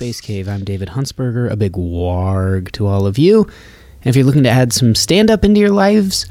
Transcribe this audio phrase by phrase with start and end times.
[0.00, 0.48] Space Cave.
[0.48, 3.42] I'm David Huntsberger, a big warg to all of you.
[3.42, 6.24] And if you're looking to add some stand up into your lives,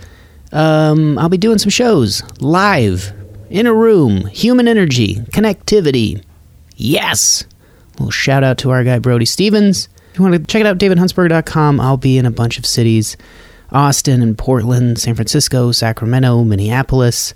[0.52, 3.14] um, I'll be doing some shows live,
[3.52, 6.24] in a room, human energy, connectivity.
[6.78, 7.44] Yes!
[7.44, 9.88] A little shout out to our guy Brody Stevens.
[10.14, 11.80] If you want to check it out, davidhuntsberger.com.
[11.80, 13.18] I'll be in a bunch of cities
[13.72, 17.36] Austin and Portland, San Francisco, Sacramento, Minneapolis,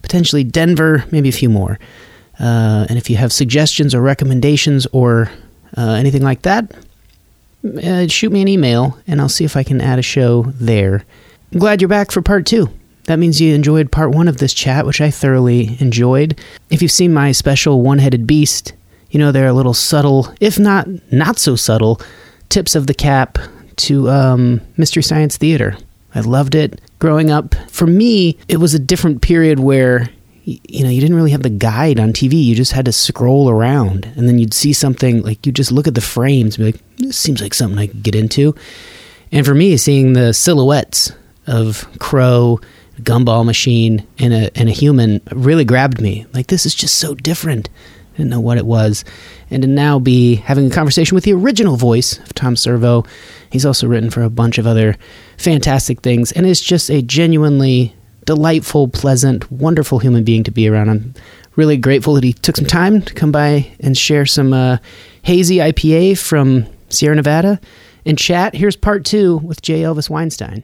[0.00, 1.80] potentially Denver, maybe a few more.
[2.38, 5.28] Uh, and if you have suggestions or recommendations or
[5.76, 6.74] uh, anything like that,
[7.82, 11.04] uh, shoot me an email and I'll see if I can add a show there.
[11.52, 12.68] I'm glad you're back for part two.
[13.04, 16.38] That means you enjoyed part one of this chat, which I thoroughly enjoyed.
[16.70, 18.72] If you've seen my special one headed beast,
[19.10, 22.00] you know there are little subtle, if not not so subtle,
[22.48, 23.38] tips of the cap
[23.76, 25.76] to um, Mystery Science Theater.
[26.14, 27.54] I loved it growing up.
[27.68, 30.08] For me, it was a different period where
[30.44, 32.42] you know you didn't really have the guide on TV.
[32.42, 35.86] You just had to scroll around, and then you'd see something like you just look
[35.86, 38.54] at the frames, and be like, "This seems like something I could get into."
[39.30, 41.12] And for me, seeing the silhouettes
[41.46, 42.60] of Crow,
[43.00, 46.26] Gumball Machine, and a and a human really grabbed me.
[46.32, 47.68] Like this is just so different.
[48.14, 49.04] I didn't know what it was,
[49.50, 53.04] and to now be having a conversation with the original voice of Tom Servo.
[53.48, 54.96] He's also written for a bunch of other
[55.38, 57.94] fantastic things, and is just a genuinely
[58.24, 60.88] delightful, pleasant, wonderful human being to be around.
[60.90, 61.14] I'm
[61.56, 64.78] really grateful that he took some time to come by and share some uh,
[65.22, 67.60] hazy IPA from Sierra Nevada
[68.06, 68.54] and chat.
[68.54, 69.82] Here's part two with J.
[69.82, 70.62] Elvis Weinstein.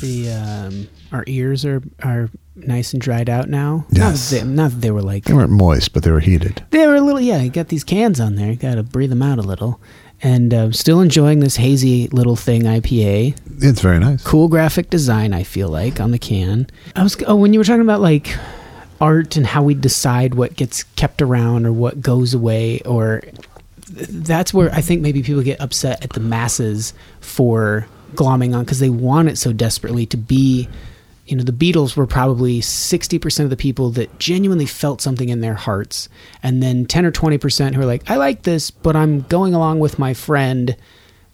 [0.00, 3.86] The um, our ears are are nice and dried out now.
[3.90, 4.00] Yes.
[4.00, 6.62] Not that they, not that they were like They weren't moist, but they were heated.
[6.70, 7.40] they were a little yeah.
[7.40, 8.50] You got these cans on there.
[8.50, 9.80] You got to breathe them out a little.
[10.22, 13.36] And uh, still enjoying this hazy little thing IPA.
[13.58, 14.22] It's very nice.
[14.22, 15.34] Cool graphic design.
[15.34, 16.68] I feel like on the can.
[16.94, 18.36] I was oh when you were talking about like
[19.00, 23.20] art and how we decide what gets kept around or what goes away or
[23.90, 28.78] that's where I think maybe people get upset at the masses for glomming on because
[28.78, 30.68] they want it so desperately to be.
[31.26, 35.40] You know, the Beatles were probably 60% of the people that genuinely felt something in
[35.40, 36.08] their hearts.
[36.42, 39.78] And then 10 or 20% who are like, I like this, but I'm going along
[39.78, 40.76] with my friend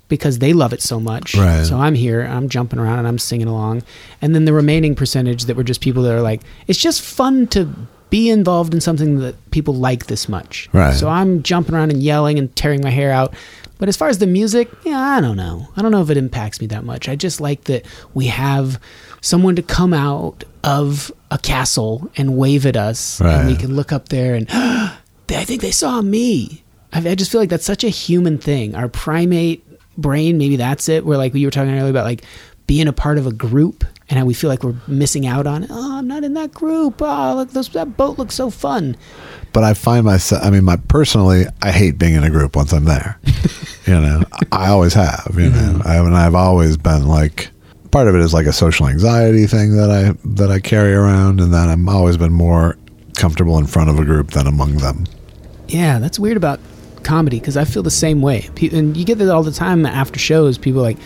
[0.08, 1.34] because they love it so much.
[1.34, 1.64] Right.
[1.64, 3.82] So I'm here, I'm jumping around and I'm singing along.
[4.20, 7.46] And then the remaining percentage that were just people that are like, it's just fun
[7.48, 7.68] to
[8.10, 10.68] be involved in something that people like this much.
[10.72, 10.94] Right.
[10.94, 13.34] So I'm jumping around and yelling and tearing my hair out.
[13.78, 15.68] But as far as the music, yeah, I don't know.
[15.76, 17.08] I don't know if it impacts me that much.
[17.08, 17.84] I just like that
[18.14, 18.80] we have
[19.20, 23.92] someone to come out of a castle and wave at us, and we can look
[23.92, 24.46] up there and
[25.30, 26.64] I think they saw me.
[26.92, 28.74] I, I just feel like that's such a human thing.
[28.74, 29.64] Our primate
[29.98, 31.04] brain, maybe that's it.
[31.04, 32.24] Where like you were talking earlier about like
[32.66, 35.66] being a part of a group and how we feel like we're missing out on.
[35.68, 36.96] Oh, I'm not in that group.
[37.00, 38.96] Oh, look, those, that boat looks so fun.
[39.52, 42.72] But I find myself, I mean, my personally, I hate being in a group once
[42.72, 43.18] I'm there.
[43.86, 45.78] you know, I always have, you mm-hmm.
[45.78, 47.50] know, I, and I've always been like,
[47.90, 51.40] part of it is like a social anxiety thing that I, that I carry around
[51.40, 52.76] and that I'm always been more
[53.16, 55.06] comfortable in front of a group than among them.
[55.68, 56.60] Yeah, that's weird about
[57.02, 58.48] comedy because I feel the same way.
[58.72, 60.58] And you get that all the time after shows.
[60.58, 60.98] People are like,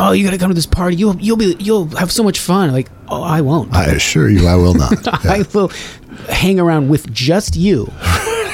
[0.00, 0.96] "Oh, you got to come to this party.
[0.96, 3.72] You'll you'll be you'll have so much fun." Like, oh, I won't.
[3.74, 5.06] I assure you, I will not.
[5.24, 5.70] I will
[6.28, 7.90] hang around with just you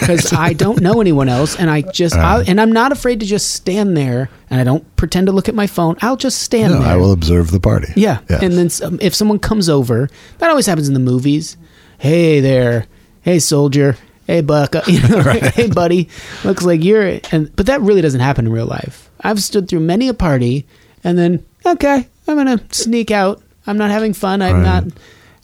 [0.02, 2.44] because I don't know anyone else, and I just I, uh.
[2.46, 5.54] and I'm not afraid to just stand there, and I don't pretend to look at
[5.54, 5.96] my phone.
[6.02, 6.88] I'll just stand No, there.
[6.88, 7.92] I will observe the party.
[7.96, 8.42] Yeah, Yes.
[8.42, 11.56] and then some, if someone comes over, that always happens in the movies.
[11.98, 12.86] Hey there,
[13.22, 16.08] hey soldier, hey buck, you know, hey buddy.
[16.44, 19.08] Looks like you're, and but that really doesn't happen in real life.
[19.20, 20.66] I've stood through many a party,
[21.04, 23.40] and then okay, I'm gonna sneak out.
[23.66, 24.42] I'm not having fun.
[24.42, 24.84] I'm Right.
[24.84, 24.84] not.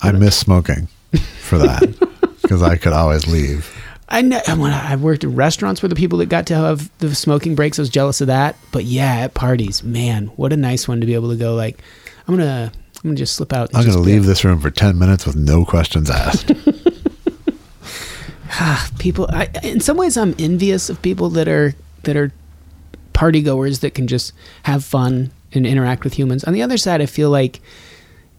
[0.03, 0.89] I miss smoking
[1.41, 1.83] for that
[2.43, 3.73] because I could always leave.
[4.09, 6.91] I know when I I've worked in restaurants where the people that got to have
[6.99, 8.57] the smoking breaks, I was jealous of that.
[8.73, 11.55] But yeah, at parties, man, what a nice one to be able to go.
[11.55, 11.79] Like,
[12.27, 13.71] I'm gonna, I'm gonna just slip out.
[13.75, 16.53] I'm gonna leave this room for 10 minutes with no questions asked.
[18.99, 21.75] people I, in some ways i'm envious of people that are
[22.05, 22.33] that are
[23.13, 24.33] party goers that can just
[24.63, 27.61] have fun and interact with humans on the other side i feel like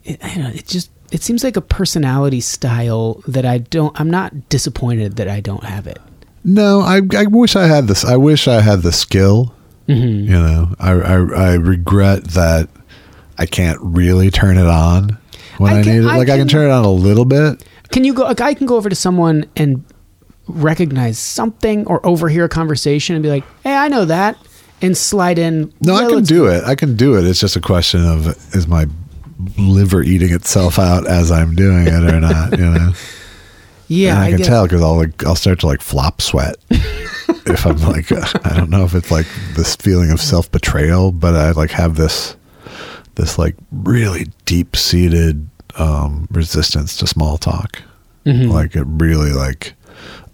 [0.03, 3.99] it, I don't know, it just it seems like a personality style that I don't.
[3.99, 5.97] I'm not disappointed that I don't have it.
[6.43, 8.05] No, I, I wish I had this.
[8.05, 9.53] I wish I had the skill.
[9.87, 10.31] Mm-hmm.
[10.31, 11.13] You know, I, I
[11.51, 12.69] I regret that
[13.37, 15.17] I can't really turn it on
[15.57, 16.03] when I I, can- need it.
[16.03, 17.63] Like I can can- turn it on a little bit.
[17.91, 18.23] Can you go?
[18.23, 19.83] Like I can go over to someone and
[20.47, 24.37] recognize something or overhear a conversation and be like, "Hey, I know that,"
[24.81, 25.73] and slide in.
[25.81, 26.63] No, I can do it.
[26.63, 27.25] I can do it.
[27.25, 28.85] It's just a question of is my
[29.57, 32.57] liver eating itself out as I'm doing it or not.
[32.57, 32.93] You know,
[33.87, 37.65] Yeah, and I, can tell because I'll like I'll start to like flop sweat if
[37.65, 39.25] I'm like uh, I don't know if it's like
[39.55, 42.35] this feeling of self betrayal, but I like have this
[43.15, 47.81] this like really deep seated um, resistance to small talk.
[48.27, 48.51] Mhm.
[48.51, 49.73] Like it really like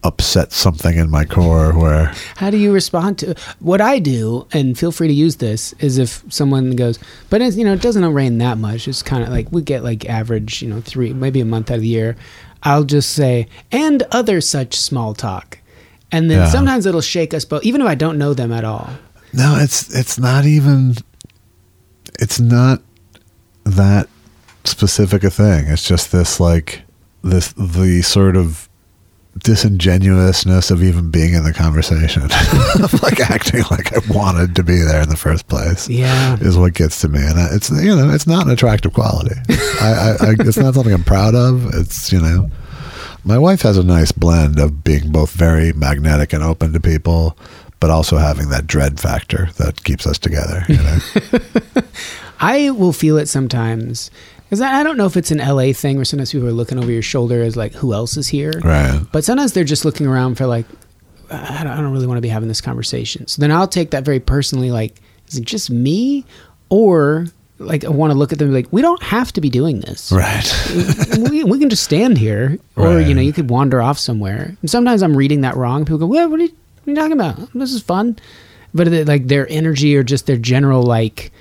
[0.06, 4.46] upsets something in my core where How do you respond to what I do?
[4.54, 5.74] And feel free to use this.
[5.80, 7.00] Is if someone goes,
[7.30, 8.88] but it's, you know, it doesn't rain that much.
[8.88, 11.76] It's kind of like we get like average, you know, three maybe a month out
[11.76, 12.16] of the year.
[12.64, 15.60] I'll just say and other such small talk,
[16.12, 16.50] and then Yeah.
[16.50, 18.90] sometimes it'll shake us both, even if I don't know them at all.
[19.34, 20.96] No, it's it's not even
[22.20, 22.82] it's not
[23.66, 24.08] that
[24.64, 25.66] specific a thing.
[25.68, 26.82] It's just this like
[27.24, 28.70] this the sort of
[29.40, 32.22] disingenuousness of even being in the conversation.
[33.02, 35.90] like acting like I wanted to be there in the first place.
[35.90, 36.38] Yeah.
[36.40, 37.20] Is what gets to me.
[37.20, 39.36] And it's you know, it's not an attractive quality.
[39.82, 41.74] I, I, I it's not something I'm proud of.
[41.74, 42.50] It's you know
[43.26, 47.36] my wife has a nice blend of being both very magnetic and open to people,
[47.80, 50.64] but also having that dread factor that keeps us together.
[50.70, 51.00] You know?
[52.40, 54.12] I will feel it sometimes.
[54.46, 56.78] Because I I don't know if it's an LA thing where sometimes people are looking
[56.78, 58.54] over your shoulder as like, who else is here?
[58.64, 59.02] right.
[59.12, 60.66] But sometimes they're just looking around for like,
[61.32, 63.26] I don't, I don't really want to be having this conversation.
[63.28, 64.70] So then I'll take that very personally.
[64.72, 66.24] Like, is it just me,
[66.70, 67.26] or
[67.58, 70.12] like I want to look at them like we don't have to be doing this.
[70.12, 70.46] Right.
[71.32, 73.08] we, we can just stand here, or Right.
[73.08, 74.56] you know, you could wander off somewhere.
[74.62, 75.86] And sometimes I'm reading that wrong.
[75.86, 77.50] People go, "Well, what are you, what are you talking about?
[77.54, 78.18] This is fun."
[78.76, 81.32] But they- like their energy or just their general like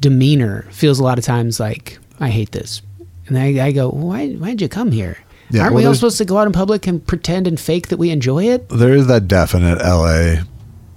[0.00, 2.82] demeanor feels a lot of times like I hate this,
[3.26, 4.28] and I, I go, "Why?
[4.32, 5.16] Why'd you come here?"
[5.50, 7.88] Yeah, Aren't well, we all supposed to go out in public and pretend and fake
[7.88, 8.68] that we enjoy it?
[8.68, 10.44] there is that definite LA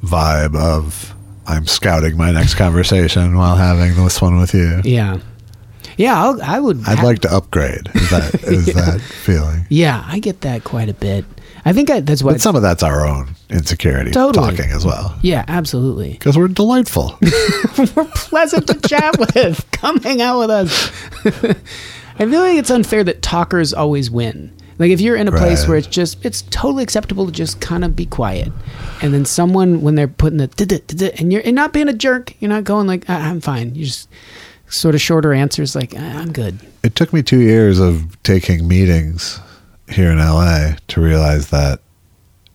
[0.03, 1.15] vibe of
[1.47, 4.81] I'm scouting my next conversation while having this one with you.
[4.83, 5.17] Yeah,
[5.97, 6.21] yeah.
[6.21, 6.87] I'll, I would.
[6.87, 7.89] I'd ha- like to upgrade.
[7.95, 8.73] Is that is Yeah.
[8.73, 9.65] that feeling?
[9.69, 11.25] Yeah, I get that quite a bit.
[11.65, 12.33] I think I, that's what.
[12.33, 14.55] But some of that's our own insecurity Totally.
[14.55, 15.17] talking as well.
[15.21, 16.11] yeah, absolutely.
[16.19, 17.17] Because we're delightful.
[17.95, 19.65] We're pleasant to chat with.
[19.71, 20.91] Come hang out with us.
[22.19, 24.51] I feel like it's unfair that talkers always win.
[24.79, 25.69] Like if you're in a place Right.
[25.69, 28.51] where it's just it's totally acceptable to just kind of be quiet,
[29.01, 32.49] and then someone when they're putting the and you're and not being a jerk, you're
[32.49, 33.75] not going like "Ah, I'm fine.
[33.75, 34.09] You just
[34.67, 36.59] sort of shorter answers like "Ah, I'm good.
[36.83, 39.39] it took me two years of taking meetings
[39.89, 41.79] here in LA to realize that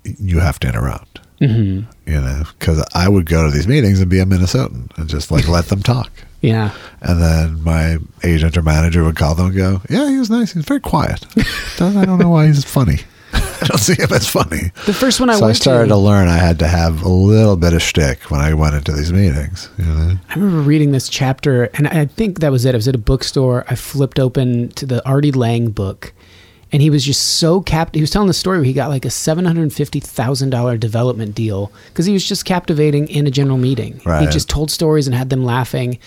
[0.05, 1.21] you have to interrupt.
[1.39, 5.09] hmm You know, because I would go to these meetings and be a Minnesotan and
[5.09, 6.11] just like let them talk.
[6.41, 6.71] Yeah.
[7.01, 10.53] And then my agent or manager would call them and go, "Yeah, he was nice.
[10.53, 11.27] He's very quiet.
[11.81, 12.99] I don't know why he's funny.
[13.33, 15.97] I don't see him as funny." The first one I so I started to, to
[15.97, 19.13] learn I had to have a little bit of shtick when I went into these
[19.13, 19.69] meetings.
[19.79, 22.73] You know, I remember reading this chapter, and I think that was it.
[22.73, 23.65] I was at a bookstore.
[23.69, 26.13] I flipped open to the Artie Lange book,
[26.73, 27.95] and he was just so capt.
[27.95, 30.77] He was telling the story where he got like a seven hundred fifty thousand dollar
[30.77, 34.01] development deal because he was just captivating in a general meeting.
[34.21, 35.99] He just told stories and had them laughing,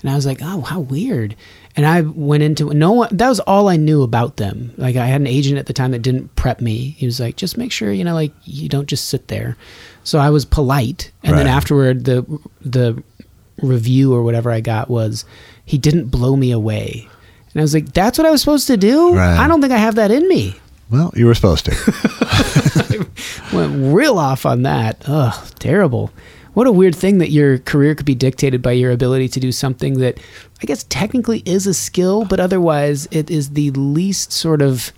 [0.00, 1.34] and I was like, oh, how weird.
[1.76, 3.08] And I went into no one.
[3.16, 4.72] That was all I knew about them.
[4.76, 6.90] Like I had an agent at the time that didn't prep me.
[6.90, 9.56] He was like, just make sure you know, like you don't just sit there.
[10.04, 12.24] So I was polite, and then afterward, the
[12.60, 13.02] the
[13.62, 15.24] review or whatever I got was
[15.64, 17.08] he didn't blow me away.
[17.54, 19.14] And I was like, that's what I was supposed to do?
[19.14, 19.38] Right.
[19.38, 20.56] I don't think I have that in me.
[20.90, 23.08] well, you were supposed to.
[23.52, 25.02] Went real off on that.
[25.06, 26.10] Ugh, terrible.
[26.54, 29.50] What a weird thing that your career could be dictated by your ability to do
[29.52, 30.18] something that
[30.62, 34.92] I guess technically is a skill, but otherwise it is the least sort of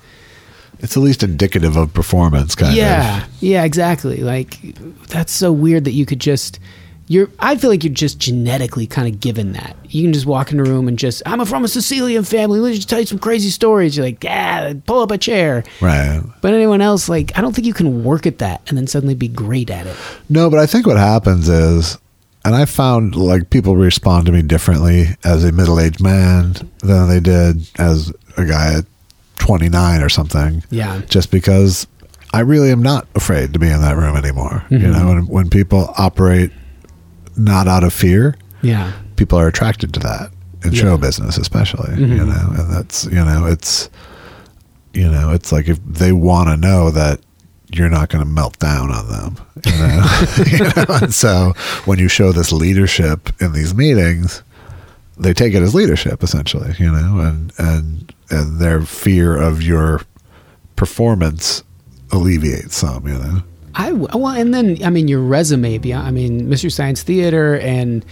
[0.80, 3.42] it's the least indicative of performance, kind yeah, of.
[3.42, 4.18] yeah, exactly.
[4.18, 4.58] Like
[5.08, 6.58] that's so weird that you could just
[7.08, 9.76] you're I feel like you're just genetically kind of given that.
[9.88, 12.58] You can just walk in a room and just I'm from a Sicilian family.
[12.60, 13.96] Let me just tell you some crazy stories.
[13.96, 15.62] You're like, yeah, pull up a chair.
[15.80, 16.20] Right.
[16.40, 19.14] But anyone else, like, I don't think you can work at that and then suddenly
[19.14, 19.96] be great at it.
[20.28, 21.98] No, but I think what happens is,
[22.44, 27.08] and I found like people respond to me differently as a middle aged man than
[27.08, 28.84] they did as a guy at
[29.38, 30.62] 29 or something.
[30.70, 31.00] Yeah.
[31.08, 31.86] Just because
[32.32, 34.64] I really am not afraid to be in that room anymore.
[34.70, 34.92] You Mhm.
[34.92, 36.50] know, when, when people operate
[37.36, 38.92] not out of fear, Yeah.
[39.16, 40.30] people are attracted to that.
[40.64, 40.80] in Yeah.
[40.82, 41.90] show business, especially.
[42.00, 42.26] You Mhm.
[42.28, 43.88] know, and that's you know, it's
[44.94, 47.20] you know, it's like if they want to know that
[47.70, 49.36] you're not going to melt down on them.
[49.66, 50.06] You know,
[50.46, 50.84] you know?
[51.02, 51.52] And so
[51.84, 54.42] when you show this leadership in these meetings,
[55.18, 56.74] they take it as leadership essentially.
[56.78, 60.00] You know, and and and their fear of your
[60.74, 61.62] performance
[62.12, 63.06] alleviates some.
[63.06, 63.42] You know.
[63.76, 65.78] I well, and then I mean your resume.
[65.78, 68.04] Beyond, I mean, Mystery Science Theater and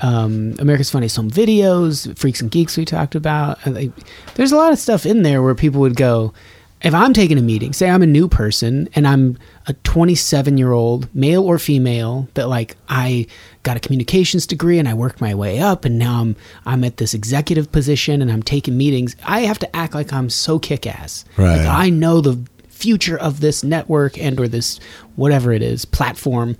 [0.00, 2.76] um, America's Funniest Home Videos, Freaks and Geeks.
[2.76, 3.60] We talked about.
[3.64, 3.90] They,
[4.36, 6.32] there's a lot of stuff in there where people would go.
[6.80, 10.70] If I'm taking a meeting, say I'm a new person and I'm a 27 year
[10.70, 13.26] old male or female that like I
[13.64, 16.98] got a communications degree and I worked my way up and now I'm I'm at
[16.98, 19.16] this executive position and I'm taking meetings.
[19.24, 21.24] I have to act like I'm so kick ass.
[21.36, 21.56] Right.
[21.56, 22.38] Like I know the
[22.78, 24.78] future of this network and or this
[25.16, 26.56] whatever it is platform.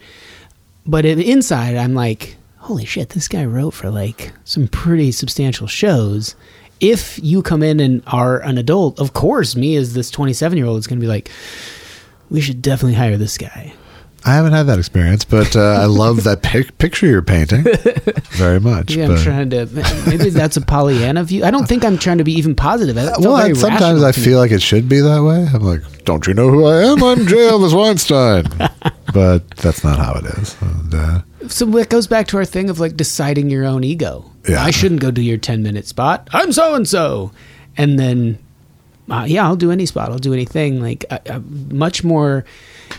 [0.84, 5.66] But in- inside i'm like holy shit this guy wrote for like some pretty substantial
[5.66, 6.34] shows.
[6.80, 10.66] If you come in and are an adult of course me as this 27 year
[10.66, 11.30] old is going to be like
[12.30, 13.72] we should definitely hire this guy
[14.24, 17.62] I haven't had that experience, but uh, I love that pic- picture you're painting
[18.32, 18.96] very much.
[18.96, 19.66] maybe i'm trying to
[20.06, 23.54] maybe that's a pollyanna view i don't think i'm trying to be even positive well,
[23.54, 24.24] sometimes I to me.
[24.24, 25.46] feel like it should be that way.
[25.52, 27.02] I'm like, don't you know who I am?
[27.02, 27.36] I'm J.
[27.36, 28.44] Elvis Weinstein.
[29.14, 30.56] but that's not how it is.
[30.60, 34.30] And, uh, So that goes back to our thing of like deciding your own ego.
[34.48, 34.62] Yeah.
[34.62, 36.28] I shouldn't go do your 10 minute spot.
[36.32, 37.32] I'm so and so.
[37.76, 38.38] And then,
[39.10, 40.10] uh, yeah, I'll do any spot.
[40.10, 40.80] I'll do anything.
[40.80, 41.38] Like, I, I,
[41.70, 42.44] much more,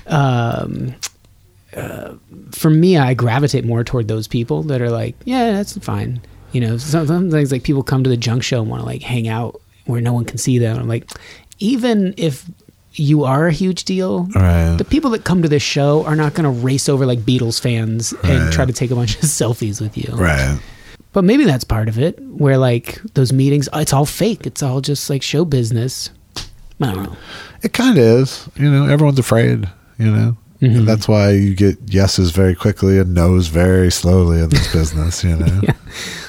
[0.08, 0.96] um,
[1.80, 2.16] uh,
[2.52, 6.22] for me, I gravitate more toward those people that are like, yeah, that's fine.
[6.52, 9.02] You know, some- sometimes like people come to the junk show and want to like
[9.02, 10.78] hang out where no one can see them.
[10.78, 11.10] I'm like,
[11.60, 12.46] even if
[12.94, 14.76] you are a huge deal, Right.
[14.78, 17.60] the people that come to this show are not going to race over like Beatles
[17.62, 18.32] fans Right.
[18.34, 20.14] and try to take a bunch of selfies with you.
[20.16, 20.60] right.
[21.12, 24.46] But maybe that's part of it, where like those meetings, it's all fake.
[24.46, 26.12] It's all just like show business.
[26.82, 27.18] I don't know.
[27.64, 28.48] It kind of is.
[28.56, 29.68] You know, everyone's afraid,
[29.98, 30.38] you know.
[30.62, 30.80] Mhm.
[30.80, 35.24] And that's why you get yeses very quickly and nos very slowly in this business,
[35.24, 35.46] you know.
[35.64, 35.74] Yeah.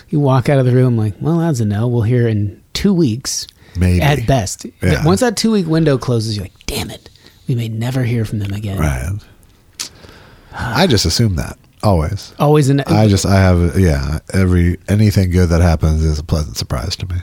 [0.08, 1.86] You walk out of the room like, well, that's a no.
[1.86, 3.46] We'll hear in two weeks
[3.76, 4.00] Maybe.
[4.02, 4.66] at best.
[4.82, 5.04] Yeah.
[5.04, 7.08] Once that two week window closes, you're like, damn it,
[7.46, 8.78] we may never hear from them again.
[8.78, 9.08] Right.
[10.52, 12.34] I just assume that always.
[12.40, 12.80] Always an.
[12.80, 17.06] I just I have yeah every anything good that happens is a pleasant surprise to
[17.06, 17.16] me.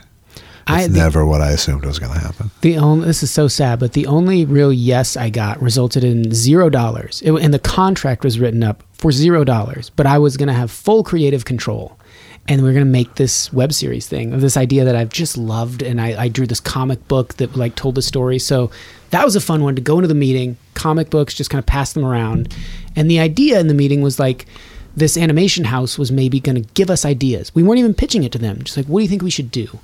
[0.68, 2.50] I- It's the- never what I assumed was going to happen.
[2.60, 6.32] The only this is so sad, but the only real yes I got resulted in
[6.34, 9.90] zero dollars, and the contract was written up for zero dollars.
[9.96, 11.98] But I was going to have full creative control,
[12.48, 15.10] and we are going to make this web series thing of this idea that I've
[15.10, 18.38] just loved, and I, I drew this comic book that like told the story.
[18.38, 18.70] So
[19.10, 20.56] that was a fun one to go into the meeting.
[20.74, 22.54] Comic books, just kind of pass them around,
[22.94, 24.46] and the idea in the meeting was like.
[24.98, 27.54] This animation house was maybe going to give us ideas.
[27.54, 28.62] We weren't even pitching it to them.
[28.62, 29.78] Just like, what do you think we should do?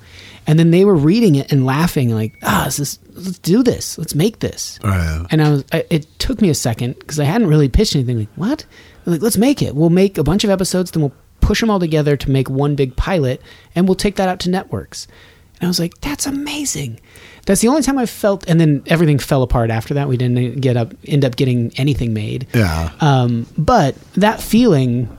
[0.47, 3.97] And then they were reading it and laughing, like, ah, this is, let's do this.
[3.97, 4.78] Let's make this.
[4.83, 5.25] Right.
[5.30, 8.18] And I was, I, it took me a second because I hadn't really pitched anything.
[8.18, 8.66] Like, what?
[9.04, 9.75] They're like, let's make it.
[9.75, 12.75] We'll make a bunch of episodes, then we'll push them all together to make one
[12.75, 13.40] big pilot,
[13.75, 15.06] and we'll take that out to networks.
[15.61, 17.00] And I was like, that's amazing.
[17.46, 20.08] That's the only time I felt, and then everything fell apart after that.
[20.08, 22.46] We didn't get up, end up getting anything made.
[22.54, 22.90] Yeah.
[23.00, 25.14] Um, but that feeling,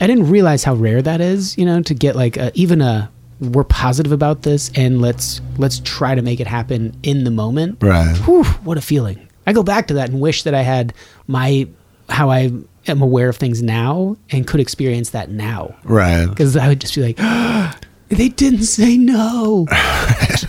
[0.00, 1.56] I didn't realize how rare that is.
[1.56, 3.10] You know, to get like a, even a
[3.40, 7.78] we're positive about this and let's let's try to make it happen in the moment.
[7.82, 8.16] Right.
[8.18, 9.26] Whew, what a feeling!
[9.46, 10.94] I go back to that and wish that I had
[11.26, 11.66] my
[12.08, 12.50] how I
[12.86, 16.26] am aware of things now and could experience that now Right.
[16.26, 17.16] because I would just be like,
[18.08, 19.66] they didn't say no.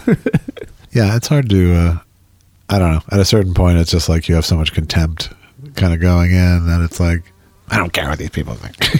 [0.93, 1.73] Yeah, it's hard to.
[1.73, 1.97] Uh,
[2.69, 3.01] I don't know.
[3.11, 5.29] At a certain point, it's just like you have so much contempt,
[5.75, 7.23] kind of going in that it's like
[7.69, 8.99] I don't care what these people think.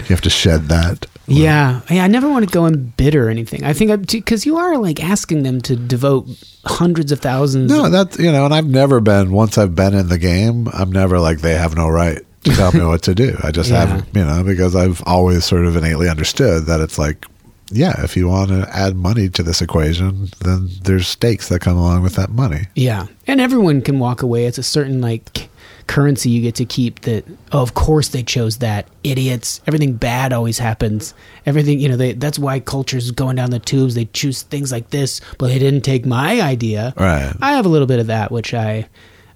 [0.00, 1.06] you have to shed that.
[1.26, 2.04] Yeah, yeah.
[2.04, 3.64] I never want to go in bitter or anything.
[3.64, 6.26] I think because you are like asking them to devote
[6.64, 7.70] hundreds of thousands.
[7.70, 9.32] No, that's you know, and I've never been.
[9.32, 12.72] Once I've been in the game, I'm never like they have no right to tell
[12.72, 13.36] me what to do.
[13.42, 13.86] I just Yeah.
[13.86, 17.24] haven't, you know, because I've always sort of innately understood that it's like,
[17.72, 21.76] yeah, if you want to add money to this equation, then there's stakes that come
[21.76, 22.66] along with that money.
[22.74, 24.46] Yeah, and everyone can walk away.
[24.46, 25.48] It's a certain like
[25.86, 27.00] currency you get to keep.
[27.00, 28.88] That oh, of course they chose that.
[29.04, 29.60] Idiots.
[29.66, 31.14] Everything bad always happens.
[31.46, 31.96] Everything you know.
[31.96, 33.94] They, that's why culture's going down the tubes.
[33.94, 36.94] They choose things like this, but they didn't take my idea.
[36.96, 37.32] Right.
[37.40, 38.88] I have a little bit of that, which I,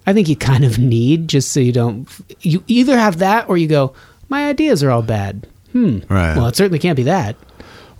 [0.05, 2.07] I think you kind of need just so you don't.
[2.41, 3.93] You either have that or you go.
[4.29, 5.47] My ideas are all bad.
[5.71, 5.99] Hmm.
[6.09, 6.35] Right.
[6.35, 7.35] Well, it certainly can't be that.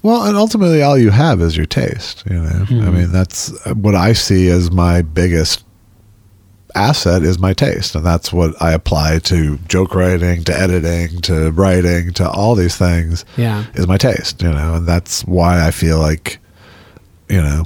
[0.04, 2.24] Well, and ultimately, all you have is your taste.
[2.30, 5.64] You know, I mean, that's what I see as my biggest
[6.76, 11.52] asset is my taste, and that's what I apply to joke writing, to editing, to
[11.52, 13.26] writing, to all these things.
[13.36, 13.66] Yeah.
[13.74, 16.40] is my taste, you know, and that's why I feel like,
[17.30, 17.64] you know,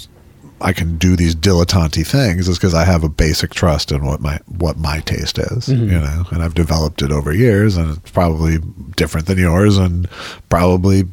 [0.62, 4.22] I can do these dilettante things is because I have a basic trust in what
[4.22, 5.84] my what my taste is, Mm-hmm.
[5.92, 8.60] you know, and I've developed it over years, and it's probably
[8.96, 10.08] different than yours, and
[10.50, 11.04] probably,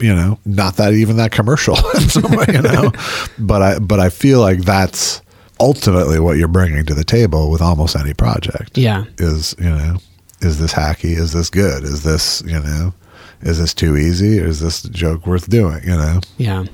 [0.00, 1.76] you know, not that even that commercial.
[1.94, 2.92] In some way, you know,
[3.38, 5.20] but I but I feel like that's
[5.58, 9.04] ultimately what you're bringing to the table with almost any project Yeah.
[9.18, 9.96] is you know
[10.40, 11.16] is this hacky?
[11.16, 11.82] Is this good?
[11.84, 12.94] Is this you know
[13.42, 14.40] is this too easy?
[14.40, 15.82] Or is this joke worth doing?
[15.84, 16.20] You know?
[16.38, 16.64] Yeah.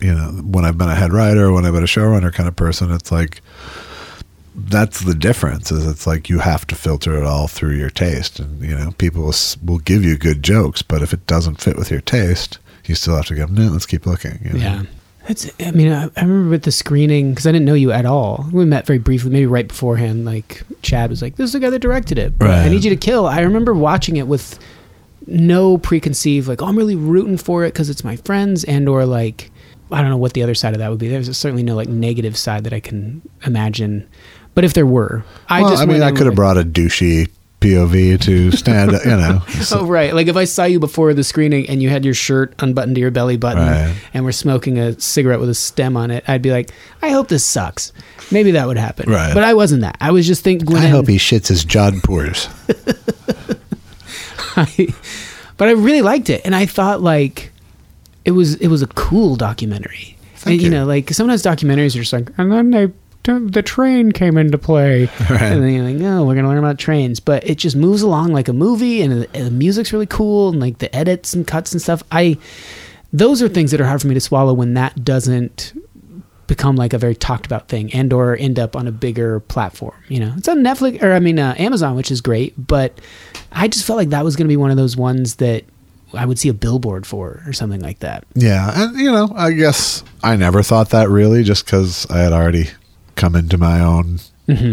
[0.00, 2.56] you know when i've been a head writer when i've been a showrunner kind of
[2.56, 3.40] person it's like
[4.54, 8.38] that's the difference is it's like you have to filter it all through your taste
[8.38, 9.34] and you know people will,
[9.64, 13.16] will give you good jokes but if it doesn't fit with your taste you still
[13.16, 14.58] have to go no let's keep looking you know?
[14.58, 14.82] Yeah.
[15.26, 18.04] That's, I mean, I, I remember with the screening, because I didn't know you at
[18.04, 18.46] all.
[18.52, 20.26] We met very briefly, maybe right beforehand.
[20.26, 22.38] Like, Chad was like, This is the guy that directed it.
[22.38, 23.24] But I need you to kill.
[23.24, 24.58] I remember watching it with
[25.26, 29.06] no preconceived, like, oh, I'm really rooting for it because it's my friends, and or
[29.06, 29.50] like,
[29.90, 31.08] I don't know what the other side of that would be.
[31.08, 34.06] There's certainly no like negative side that I can imagine.
[34.54, 37.28] But if there were, I well, just I mean, I could have brought a douchey
[37.60, 39.42] POV to stand, you know.
[39.72, 42.54] Oh right, like if I saw you before the screening and you had your shirt
[42.58, 43.96] unbuttoned to your belly button Right.
[44.12, 46.70] and we're smoking a cigarette with a stem on it, I'd be like,
[47.00, 47.92] I hope this sucks.
[48.30, 49.10] Maybe that would happen.
[49.10, 49.32] Right.
[49.32, 49.96] But I wasn't that.
[50.00, 50.76] I was just thinking.
[50.76, 52.48] I hope he shits his jodhpurs.
[54.56, 54.94] I,
[55.56, 57.50] but I really liked it, and I thought like
[58.24, 60.16] it was it was a cool documentary.
[60.36, 60.68] Thank and, you.
[60.68, 60.70] you.
[60.70, 62.92] know, like sometimes documentaries are just like, and then they
[63.24, 65.42] the train came into play, Right.
[65.42, 67.20] and then you're like, oh, we're gonna learn about trains.
[67.20, 70.50] But it just moves along like a movie, and the, and the music's really cool,
[70.50, 72.02] and like the edits and cuts and stuff.
[72.12, 72.36] I
[73.12, 75.72] those are things that are hard for me to swallow when that doesn't
[76.46, 79.94] become like a very talked about thing and or end up on a bigger platform
[80.08, 83.00] you know it's on netflix or i mean uh, amazon which is great but
[83.52, 85.64] i just felt like that was going to be one of those ones that
[86.12, 89.52] i would see a billboard for or something like that Yeah, and you know, I
[89.52, 92.68] guess I never thought that really, just because I had already
[93.24, 94.18] come into my own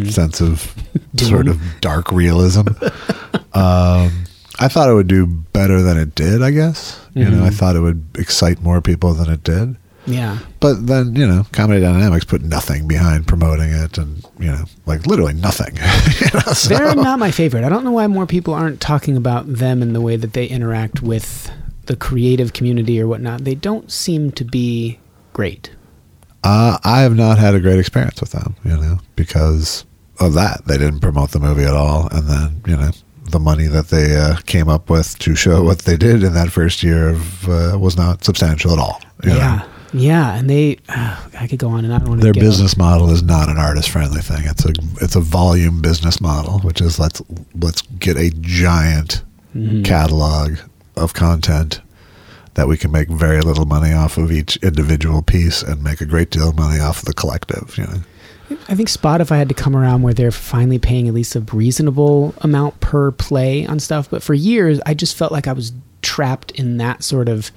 [0.10, 0.76] sense of
[1.18, 2.68] sort of dark realism.
[3.54, 4.26] um,
[4.60, 6.42] I thought it would do better than it did.
[6.42, 9.78] I guess you know, I thought it would excite more people than it did.
[10.06, 14.66] yeah But then you know, Comedy Dynamics put nothing behind promoting it, and you know,
[14.86, 15.76] like literally nothing.
[16.22, 19.16] you know, so- they're not my favorite i don't know why more people aren't talking
[19.16, 21.50] about them and the way that they interact with
[21.86, 25.00] the creative community or whatnot they don't seem to be
[25.34, 25.72] great
[26.44, 29.86] Uh, I have not had a great experience with them, you know, because
[30.20, 30.66] of that.
[30.66, 32.08] They didn't promote the movie at all.
[32.12, 32.92] And then, you know,
[33.30, 36.50] the money that they uh, came up with to show what they did in that
[36.52, 39.02] first year of, uh, was not substantial at all.
[39.24, 39.36] you know.
[39.38, 42.78] yeah yeah and they i could go on and i don't want to Their business
[42.78, 44.44] model is not an artist friendly thing.
[44.46, 47.22] It's a it's a volume business model, which is let's
[47.60, 49.22] let's get a giant
[49.54, 49.84] Mm-hmm.
[49.84, 50.60] catalog
[50.96, 51.82] of content
[52.56, 56.06] that we can make very little money off of each individual piece and make a
[56.06, 57.78] great deal of money off of the collective.
[57.78, 58.58] You know.
[58.68, 62.34] I think Spotify had to come around where they're finally paying at least a reasonable
[62.40, 64.10] amount per play on stuff.
[64.10, 67.52] But for years, I just felt like I was trapped in that sort of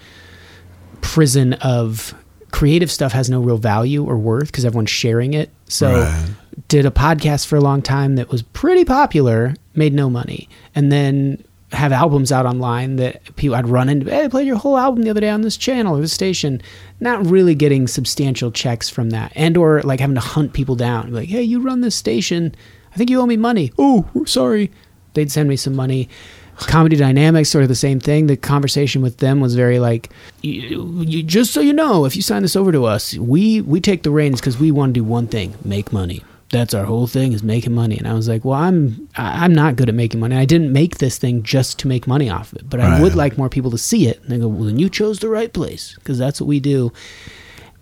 [1.00, 2.14] prison of
[2.52, 5.50] creative stuff has no real value or worth because everyone's sharing it.
[5.66, 6.26] So, Right.
[6.68, 10.92] did a podcast for a long time that was pretty popular, made no money, and
[10.92, 11.42] then
[11.74, 14.10] have albums out online that people I'd run into.
[14.10, 16.62] Hey, I played your whole album the other day on this channel or this station.
[17.00, 21.12] Not really getting substantial checks from that, and or like having to hunt people down.
[21.12, 22.54] Like, hey, you run this station.
[22.92, 23.72] I think you owe me money.
[23.78, 24.70] Oh, sorry.
[25.14, 26.08] They'd send me some money.
[26.56, 28.28] Comedy Dynamics, sort of the same thing.
[28.28, 30.10] The conversation with them was very like,
[30.40, 33.80] you, you, just so you know, if you sign this over to us, we we
[33.80, 36.22] take the reins because we want to do one thing: make money.
[36.54, 37.98] That's our whole thing is making money.
[37.98, 40.36] And I was like, well, I'm I- I'm not good at making money.
[40.36, 43.02] I didn't make this thing just to make money off of it, but I Right.
[43.02, 44.20] would like more people to see it.
[44.22, 46.92] And they go, well, then you chose the right place because that's what we do.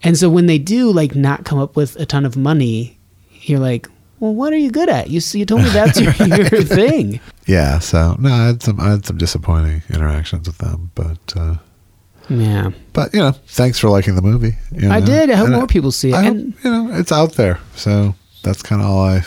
[0.03, 2.99] And so when they do like not come up with a ton of money,
[3.43, 3.89] you're like,
[4.21, 5.11] well, what are you good at?
[5.11, 7.21] You see, you told me that's your, your thing.
[7.47, 11.57] Yeah, so no, I had some I had some disappointing interactions with them, but uh,
[12.31, 12.71] Yeah.
[12.93, 14.55] but you know, thanks for liking the movie.
[14.73, 15.31] you I did.
[15.31, 16.15] I hope And more people see it.
[16.15, 19.23] I hope, And you know, it's out there, so that's kind of all I.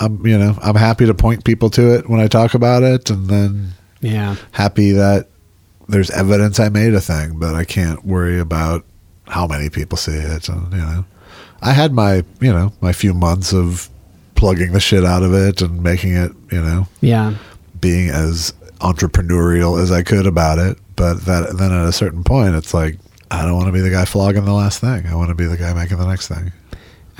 [0.00, 3.10] I'm you know I'm happy to point people to it when I talk about it,
[3.10, 5.28] and then yeah, happy that
[5.88, 8.84] there's evidence I made a thing, but I can't worry about
[9.26, 10.48] how many people see it.
[10.48, 11.04] And, you know,
[11.60, 13.88] I had my you know my few months of
[14.34, 17.36] plugging the shit out of it and making it you know yeah,
[17.80, 20.78] being as entrepreneurial as I could about it.
[20.96, 22.98] But that then at a certain point, it's like
[23.30, 25.06] I don't want to be the guy flogging the last thing.
[25.06, 26.52] I want to be the guy making the next thing.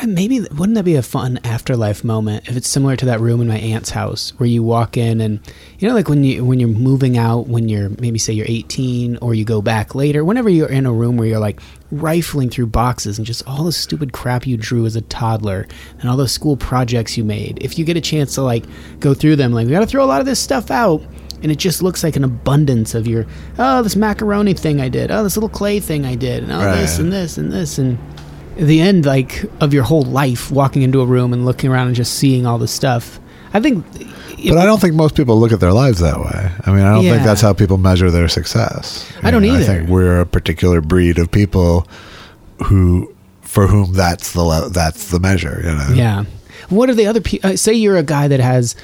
[0.02, 3.40] Uh, Maybe wouldn't that be a fun afterlife moment if it's similar to that room
[3.40, 5.38] in my aunt's house where you walk in and
[5.78, 9.18] you know like when you when you're moving out when you're maybe say you're 18
[9.18, 11.60] or you go back later whenever you're in a room where you're like
[11.90, 15.66] rifling through boxes and just all the stupid crap you drew as a toddler
[16.00, 18.64] and all those school projects you made if you get a chance to like
[18.98, 21.00] go through them like we got to throw a lot of this stuff out
[21.42, 23.26] and it just looks like an abundance of your
[23.58, 26.58] oh this macaroni thing I did oh this little clay thing I did and oh
[26.76, 27.00] this Right.
[27.04, 27.98] and this and this and
[28.56, 31.96] the end like of your whole life walking into a room and looking around and
[31.96, 33.18] just seeing all this stuff
[33.54, 33.84] i think
[34.48, 36.50] But I don't think most people look at their lives that way.
[36.66, 39.08] I mean, I don't think that's how people measure their success.
[39.22, 39.62] I don't know, either.
[39.72, 41.86] I think we're a particular breed of people
[42.64, 45.60] who, for whom that's the le- that's the measure.
[45.62, 45.88] You know.
[45.94, 46.24] yeah
[46.70, 48.74] what are the other people uh, say you're a guy that has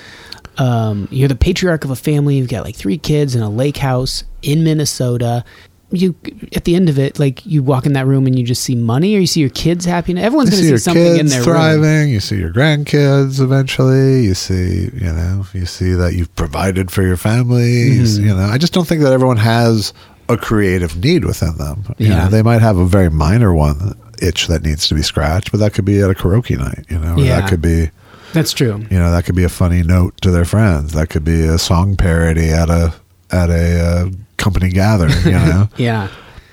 [0.59, 3.77] um, you're the patriarch of a family you've got like three kids and a lake
[3.79, 5.45] house in minnesota
[5.91, 6.15] you
[6.55, 8.75] at the end of it like you walk in that room and you just see
[8.75, 11.27] money or you see your kids happy everyone's going see to your see something in
[11.29, 11.81] their thriving.
[11.83, 14.25] room You see your grandkids eventually.
[14.25, 17.73] You see, you know, you see that you've provided for your family.
[17.73, 18.27] You, Mm-hmm.
[18.29, 19.93] you know, I just don't think that everyone has
[20.29, 21.85] a creative need within them.
[21.97, 22.25] You Yeah.
[22.25, 25.59] know, they might have a very minor one itch that needs to be scratched, but
[25.61, 26.85] that could be at a karaoke night.
[26.91, 27.41] You know, Yeah.
[27.41, 27.91] that could be
[28.35, 30.93] that's true you know that could be a funny note to their friends.
[30.93, 32.93] That could be a song parody at a
[33.31, 35.13] at a uh, company gathering.
[35.25, 36.09] You know yeah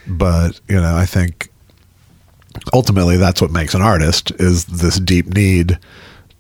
[0.08, 1.50] but you know i think
[2.74, 5.80] ultimately that's what makes an artist is this deep need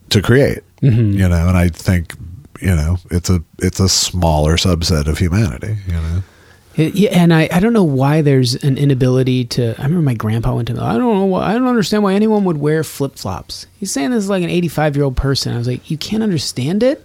[0.10, 1.13] to create Mm-hmm.
[1.13, 2.13] you know and i think
[2.62, 6.21] you know it's a it's a smaller subset of humanity you know
[6.77, 9.69] yeah, and I, I don't know why there's an inability to.
[9.79, 10.73] I remember my grandpa went to.
[10.73, 11.25] I don't know.
[11.25, 13.65] Why, I don't understand why anyone would wear flip flops.
[13.79, 15.53] He's saying this is like an 85 year old person.
[15.53, 17.01] I was like, you can't understand it.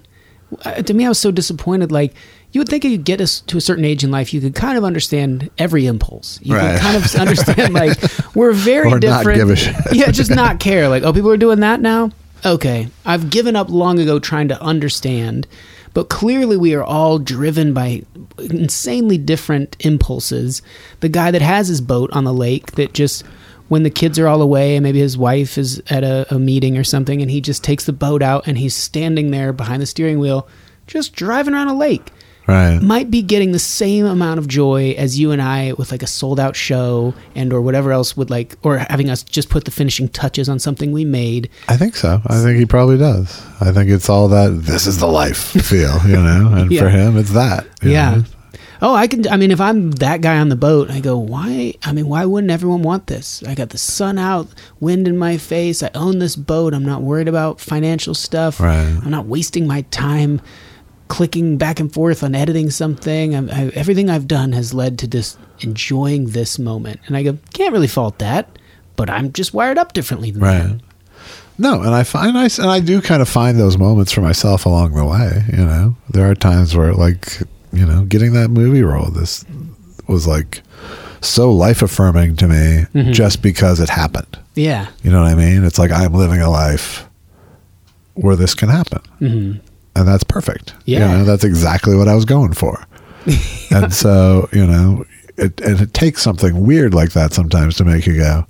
[0.87, 1.93] To me, I was so disappointed.
[1.93, 2.15] Like
[2.53, 4.55] you would think if you get us to a certain age in life, you could
[4.55, 6.39] kind of understand every impulse.
[6.43, 6.73] You Right.
[6.73, 7.97] could kind of understand like
[8.35, 9.39] we're very Or different.
[9.39, 9.75] give a shit.
[9.93, 10.89] yeah, just not care.
[10.89, 12.11] Like oh, people are doing that now.
[12.45, 15.47] Okay, I've given up long ago trying to understand.
[15.93, 18.03] But clearly, we are all driven by
[18.39, 20.63] insanely different impulses.
[21.01, 23.25] The guy that has his boat on the lake, that just
[23.69, 26.79] when the kids are all away and maybe his wife is at a, a meeting
[26.79, 29.87] or something, and he just takes the boat out and he's standing there behind the
[29.87, 30.49] steering wheel,
[30.87, 32.11] just driving around a lake
[32.47, 36.03] right might be getting the same amount of joy as you and I with like
[36.03, 39.65] a sold out show and or whatever else would like or having us just put
[39.65, 41.51] the finishing touches on something we made.
[41.69, 44.99] i think so i think he probably does i think it's all that this is
[44.99, 46.83] the life feel you know and Yeah.
[46.83, 48.17] for him it's that Yeah.
[48.17, 48.25] know?
[48.83, 51.75] Oh, I can I mean if I'm that guy on the boat, I go, "Why?
[51.85, 53.43] I mean, why wouldn't everyone want this?
[53.47, 54.49] I got the sun out,
[54.81, 55.83] wind in my face.
[55.83, 56.73] I own this boat.
[56.73, 58.59] I'm not worried about financial stuff.
[58.59, 58.99] Right.
[59.05, 60.41] I'm not wasting my time
[61.11, 63.35] clicking back and forth on editing something.
[63.35, 67.01] I, everything I've done has led to just enjoying this moment.
[67.07, 68.59] And I go, can't really fault that,
[68.97, 70.63] but I'm just wired up differently than Right.
[70.63, 70.81] that.
[71.59, 74.65] No, and I find I and I do kind of find those moments for myself
[74.65, 75.45] along the way.
[75.53, 77.39] You know, there are times where like
[77.73, 79.45] you know, getting that movie role, this
[80.09, 80.63] was like
[81.21, 83.13] so life affirming to me Mm-hmm.
[83.13, 84.39] just because it happened.
[84.55, 84.87] Yeah.
[85.03, 85.65] You know what I mean?
[85.65, 87.07] It's like I'm living a life
[88.15, 89.53] where this can happen, hmm
[89.97, 90.75] and that's perfect.
[90.85, 91.11] Yeah.
[91.13, 92.85] you know, that's exactly what I was going for.
[93.71, 95.05] and so you know,
[95.37, 98.47] it and it takes something weird like that sometimes to make you go,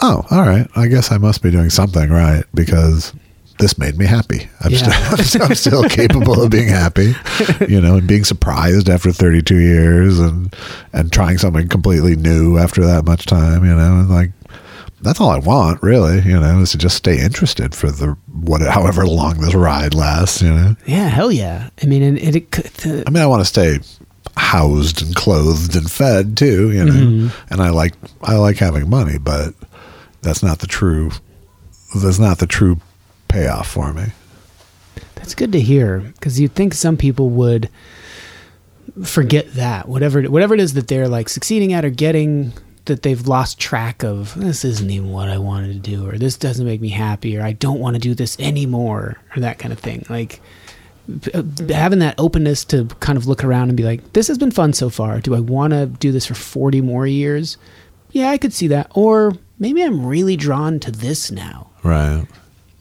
[0.00, 3.12] "Oh, all right, I guess I must be doing something right because."
[3.60, 4.48] This made me happy.
[4.62, 5.14] I'm, Yeah.
[5.14, 7.14] still, I'm still capable of being happy,
[7.68, 10.52] you know, and being surprised after 32 years, and
[10.92, 14.32] and trying something completely new after that much time, you know, and like
[15.04, 18.62] that's all I want, really, you know, is to just stay interested for the what,
[18.62, 20.76] however long this ride lasts, you know.
[20.86, 21.70] Yeah, hell yeah.
[21.82, 23.78] I mean, and it, it the- I mean, I want to stay
[24.36, 26.92] housed and clothed and fed too, you know.
[26.92, 27.52] Mm-hmm.
[27.52, 29.54] And I like I like having money, but
[30.22, 31.10] that's not the true.
[31.94, 32.80] That's not the true
[33.28, 34.06] payoff for me.
[35.14, 37.68] That's good to hear because you'd think some people would
[39.04, 42.52] forget that whatever whatever it is that they're like succeeding at or getting
[42.86, 46.36] that they've lost track of this isn't even what I wanted to do or this
[46.36, 49.72] doesn't make me happy or I don't want to do this anymore or that kind
[49.72, 50.40] of thing like
[51.34, 54.50] uh, having that openness to kind of look around and be like this has been
[54.50, 57.56] fun so far do I want to do this for 40 more years
[58.12, 62.26] yeah I could see that or maybe I'm really drawn to this now Right.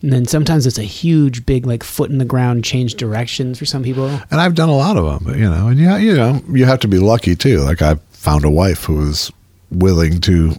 [0.02, 3.66] and then sometimes it's a huge, big, like foot in the ground change directions for
[3.66, 4.08] some people.
[4.32, 5.68] And I've done a lot of them, you know.
[5.68, 7.60] And yeah, you know, you have to be lucky too.
[7.60, 9.30] Like I found a wife who was
[9.76, 10.56] willing to,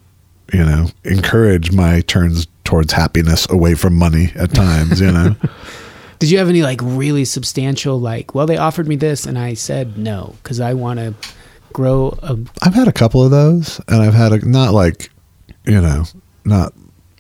[0.53, 5.37] you know, encourage my turns towards happiness away from money at times, you know.
[6.19, 9.55] Did you have any like really substantial, like, well, they offered me this and I
[9.55, 11.15] said no because I want to
[11.73, 12.39] grow a.
[12.63, 15.11] I've had a couple of those, and I've had a not like,
[15.65, 16.05] you know,
[16.45, 16.73] not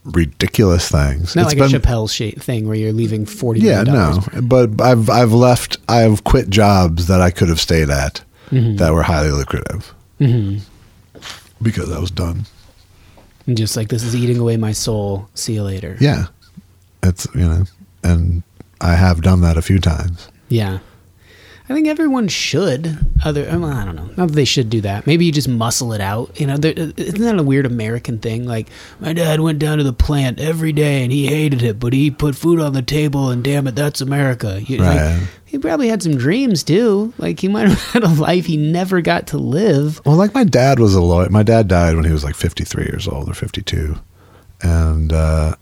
[0.04, 1.34] ridiculous things.
[1.36, 3.60] Not It's like a been- Chappelle Show thing where you're leaving forty.
[3.60, 5.76] Yeah, million no, but I've I've left.
[5.88, 8.76] I've quit jobs that I could have stayed at mm-hmm.
[8.76, 10.58] that were highly lucrative mm-hmm.
[11.64, 12.46] Because I was done.
[13.46, 15.28] And just like this is eating away my soul.
[15.34, 15.96] See you later.
[16.00, 16.26] Yeah,
[17.02, 17.64] it's you know,
[18.02, 18.42] and
[18.80, 20.28] I have done that a few times.
[20.48, 20.78] Yeah.
[21.66, 22.98] I think everyone should.
[23.24, 24.10] Other, well, I don't know.
[24.18, 25.06] Not that they should do that.
[25.06, 26.38] Maybe you just muscle it out.
[26.38, 28.44] You know, there, isn't that a weird American thing?
[28.46, 28.68] Like,
[29.00, 32.10] my dad went down to the plant every day and he hated it, but he
[32.10, 34.60] put food on the table, and damn it, that's America.
[34.62, 35.26] You- like, Right.
[35.46, 37.14] he probably had some dreams too.
[37.16, 40.02] Like, he might have had a life he never got to live.
[40.04, 41.30] Well, like my dad was a lawyer.
[41.30, 43.96] My dad died when he was like 53 years old or 52.
[44.60, 45.54] And uh,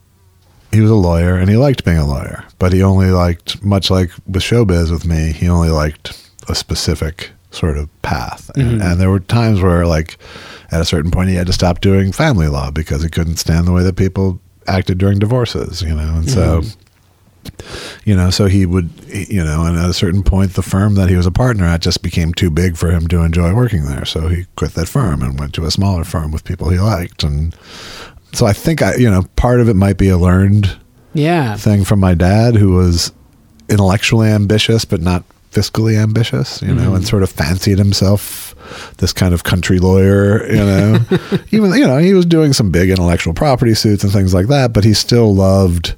[0.73, 3.91] he was a lawyer and he liked being a lawyer, but he only liked, much
[3.91, 8.51] like with showbiz with me, he only liked a specific sort of path.
[8.55, 8.83] And, mm-hmm.
[8.83, 10.17] and there were times where, like,
[10.71, 13.67] at a certain point, he had to stop doing family law because he couldn't stand
[13.67, 16.17] the way that people acted during divorces, you know?
[16.17, 18.09] And so mm-hmm.
[18.09, 21.09] you know so he would you know and at a certain point the firm that
[21.09, 24.05] he was a partner at just became too big for him to enjoy working there
[24.05, 27.25] so he quit that firm and went to a smaller firm with people he liked
[27.25, 27.57] and
[28.33, 30.77] so i think i you know part of it might be a learned
[31.15, 31.57] Yeah.
[31.57, 33.13] thing from my dad who was
[33.69, 37.05] intellectually ambitious but not fiscally ambitious you know and mm-hmm.
[37.05, 38.55] sort of fancied himself
[38.99, 40.99] this kind of country lawyer you know
[41.51, 44.73] even you know he was doing some big intellectual property suits and things like that
[44.73, 45.95] but he still loved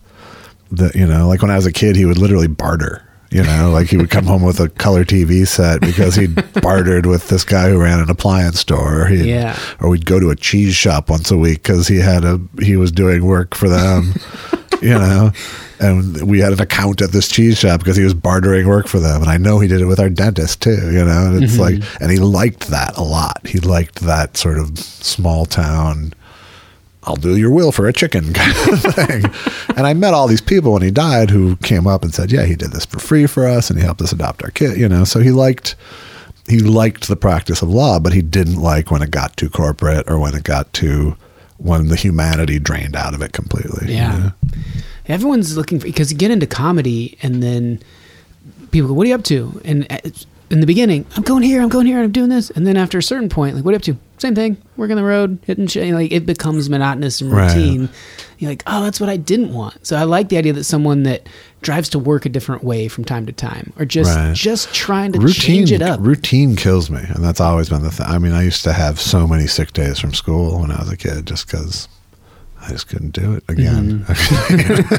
[0.73, 3.01] the you know like when i was a kid he would literally barter
[3.35, 7.05] you know like he would come home with a color tv set because he'd bartered
[7.05, 9.03] with this guy who ran an appliance store.
[9.03, 9.59] Or, he'd, Yeah.
[9.81, 12.77] or we'd go to a cheese shop once a week because he had a he
[12.77, 14.15] was doing work for them
[14.81, 15.33] you know.
[15.81, 19.01] And we had an account at this cheese shop because he was bartering work for
[19.01, 19.21] them.
[19.21, 21.27] And i know he did it with our dentist too you know.
[21.27, 21.81] And it's mm-hmm.
[21.83, 23.45] like and he liked that a lot.
[23.45, 26.15] He liked that sort of small town
[27.07, 29.25] I'll do your will for a chicken kind of thing.
[29.77, 32.45] and I met all these people when he died who came up and said, "Yeah,
[32.45, 34.89] he did this for free for us, and he helped us adopt our kid." You
[34.89, 35.77] know, so he liked
[36.49, 40.09] he liked the practice of law, but he didn't like when it got too corporate
[40.11, 41.17] or when it got too
[41.59, 43.89] when the humanity drained out of it completely.
[43.89, 44.19] you Yeah.
[44.19, 44.33] know?
[45.07, 47.81] Everyone's looking for because you get into comedy and then
[48.71, 49.99] people go, "What are you up to?" And uh,
[50.55, 52.49] in the beginning, I'm going here, I'm going here, and I'm doing this.
[52.51, 54.57] And then after a certain point, like, "What are you up to?" Same thing.
[54.77, 55.93] Working the road, hitting shit.
[55.93, 57.53] Like it becomes monotonous and Right.
[57.55, 57.89] routine.
[58.39, 61.03] You're like, "Oh, that's what I didn't want." So I like the idea that someone
[61.03, 61.29] that
[61.61, 64.35] drives to work a different way from time to time, or just Right.
[64.35, 65.35] just trying to routine
[65.67, 65.99] change it up.
[66.01, 69.01] routine kills me and that's always been the thing i mean i used to have
[69.01, 71.89] so many sick days from school when i was a kid just because
[72.67, 74.05] i just couldn't do it again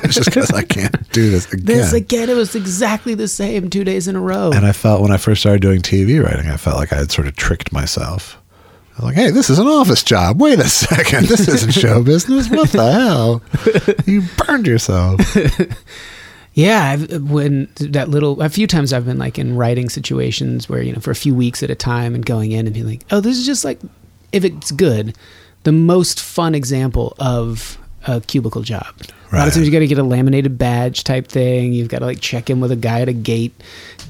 [0.09, 1.65] just because i can't do this again Mm-hmm.
[1.81, 4.51] This again, it was exactly the same two days in a row.
[4.53, 7.11] and i felt when i first started doing tv writing i felt like i had
[7.11, 8.37] sort of tricked myself
[8.97, 10.39] I was like, hey, this is an office job.
[10.41, 11.25] Wait a second.
[11.27, 12.49] This isn't show business.
[12.49, 13.41] What the hell?
[14.05, 15.19] You burned yourself.
[16.53, 20.81] Yeah, I've, when that little a few times I've been like in writing situations where
[20.81, 23.03] you know for a few weeks at a time and going in and being like,
[23.11, 23.77] oh, this is just like
[24.31, 25.17] if it's good,
[25.65, 28.87] the most fun example of a cubicle job.
[29.31, 31.73] A lot of times you got to get a laminated badge type thing.
[31.73, 33.53] You've got to like check in with a guy at a gate,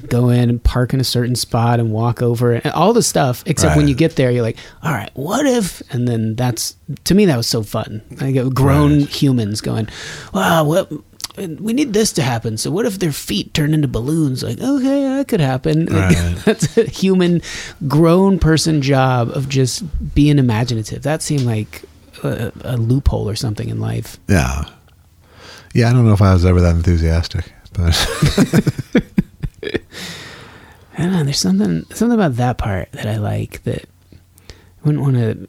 [0.08, 3.42] go in and park in a certain spot and walk over and all the stuff.
[3.46, 5.82] Except when you get there, you're like, all right, what if?
[5.92, 8.02] And then that's to me that was so fun.
[8.20, 9.08] I get grown Right.
[9.08, 9.88] humans going,
[10.32, 10.92] wow, what?
[11.36, 12.56] We need this to happen.
[12.56, 14.42] So what if their feet turn into balloons?
[14.42, 15.86] Like, okay, that could happen.
[15.96, 16.36] Right.
[16.44, 17.42] that's a human,
[17.88, 19.82] grown person job of just
[20.14, 21.02] being imaginative.
[21.02, 21.82] That seemed like
[22.22, 24.18] a, a loophole or something in life.
[24.28, 24.64] Yeah.
[25.74, 27.94] Yeah, I don't know if I was ever that enthusiastic, but
[30.96, 31.24] I don't know.
[31.24, 33.84] There's something something about that part that I like that
[34.50, 35.48] I wouldn't want to.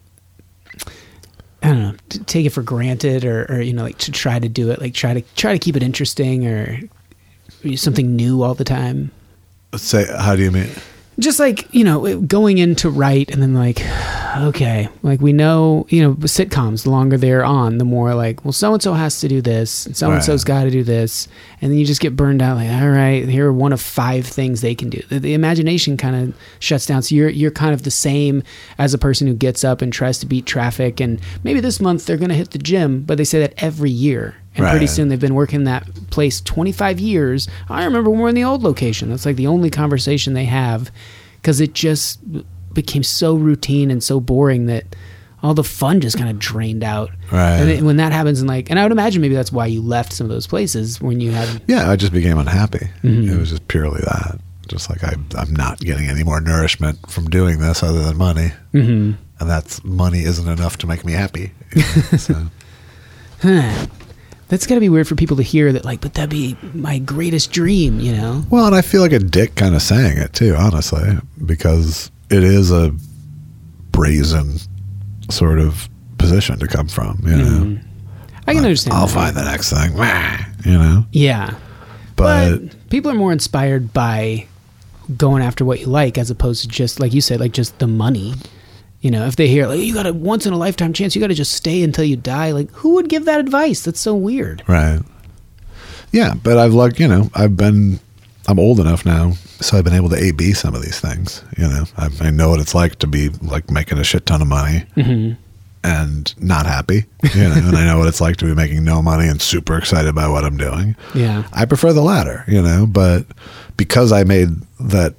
[1.64, 1.96] I don't know.
[2.10, 4.80] To take it for granted, or, or you know, like to try to do it,
[4.80, 6.80] like try to try to keep it interesting, or
[7.76, 9.12] something new all the time.
[9.76, 10.70] say, how do you mean?
[11.20, 13.82] Just like you know, going in to write, and then like,
[14.38, 16.84] okay, like we know, you know, sitcoms.
[16.84, 19.86] The longer they're on, the more like, well, so and so has to do this,
[19.86, 21.28] and so and so's got to do this,
[21.62, 22.58] and then you just get burned out.
[22.58, 25.02] Like, all right, here are one of five things they can do.
[25.10, 27.02] The, the imagination kind of shuts down.
[27.02, 28.44] So you're you're kind of the same
[28.78, 32.06] as a person who gets up and tries to beat traffic, and maybe this month
[32.06, 34.36] they're going to hit the gym, but they say that every year.
[34.58, 37.48] And pretty soon they've been working that place 25 years.
[37.70, 39.10] I remember when we were in the old location.
[39.10, 40.92] That's like the only conversation they have
[41.42, 42.20] because it just
[42.74, 44.96] became so routine and so boring that
[45.44, 47.12] all the fun just kind of drained out.
[47.32, 47.58] Right.
[47.58, 49.82] And it, when that happens, and like, and I would imagine maybe that's why you
[49.82, 51.62] left some of those places when you had.
[51.68, 52.90] Yeah, I just became unhappy.
[53.04, 53.30] Mm-hmm.
[53.30, 54.40] It was just purely that.
[54.68, 58.52] Just like I, I'm not getting any more nourishment from doing this other than money.
[58.74, 59.14] Mm-hmm.
[59.40, 61.52] And that's money isn't enough to make me happy.
[61.76, 62.48] you know, so.
[63.42, 63.88] huh.
[64.50, 67.00] That's got to be weird for people to hear that, like, but that'd be my
[67.00, 68.44] greatest dream, you know?
[68.50, 72.44] Well, and I feel like a dick kind of saying it too, honestly, because it
[72.44, 72.94] is a
[73.92, 74.58] brazen
[75.30, 77.22] sort of position to come from.
[77.26, 77.84] You know, Mm.
[78.48, 78.96] I can understand.
[78.96, 79.14] I'll that.
[79.14, 79.92] find the next thing.
[80.72, 81.56] You know, Yeah.
[82.16, 84.46] but, But, people are more inspired by
[85.18, 87.88] going after what you like as opposed to just, like you said, like just the
[87.88, 88.36] money.
[89.02, 91.22] You know, if they hear, like, you got a once in a lifetime chance, you
[91.22, 92.52] got to just stay until you die.
[92.52, 93.82] Like, who would give that advice?
[93.82, 94.64] That's so weird.
[94.68, 95.02] right,
[96.12, 96.34] yeah.
[96.34, 98.00] But I've like you know, I've been,
[98.48, 101.44] I'm old enough now, so I've been able to A B some of these things.
[101.58, 104.42] You know, I, I know what it's like to be like making a shit ton
[104.42, 104.86] of money.
[104.96, 105.42] Mm-hmm.
[105.84, 109.02] And not happy, you know, and I know what it's like to be making no
[109.02, 110.98] money and super excited by what I'm doing.
[111.16, 111.44] Yeah.
[111.54, 113.26] I prefer the latter, you know, but
[113.78, 114.50] because I made
[114.82, 115.16] that,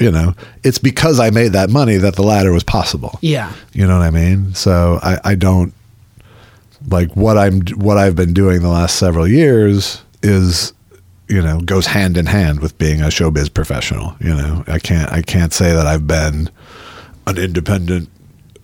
[0.00, 0.34] you know,
[0.64, 3.18] it's because I made that money that the latter was possible.
[3.20, 3.52] Yeah.
[3.72, 4.54] You know what I mean?
[4.54, 5.74] So I, I don't
[6.88, 10.72] like what I'm, what I've been doing the last several years is,
[11.28, 14.16] you know, goes hand in hand with being a showbiz professional.
[14.20, 16.50] You know, I can't, I can't say that I've been
[17.26, 18.08] an independent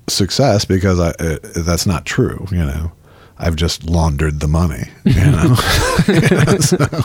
[0.09, 2.47] success because I, uh, that's not true.
[2.51, 2.93] You know,
[3.39, 5.55] I've just laundered the money, you know?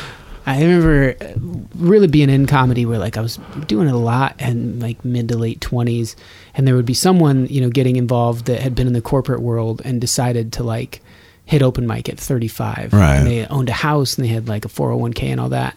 [0.50, 1.34] I remember uh,
[1.76, 5.28] really being in comedy where like I was doing it a lot and like mid
[5.28, 6.16] to late 20s
[6.54, 9.40] and there would be someone, you know, getting involved that had been in the corporate
[9.40, 11.02] world and decided to like
[11.44, 12.92] hit open mic at 35.
[12.92, 13.16] Right.
[13.16, 15.76] And they owned a house and they had like a 401k and all that.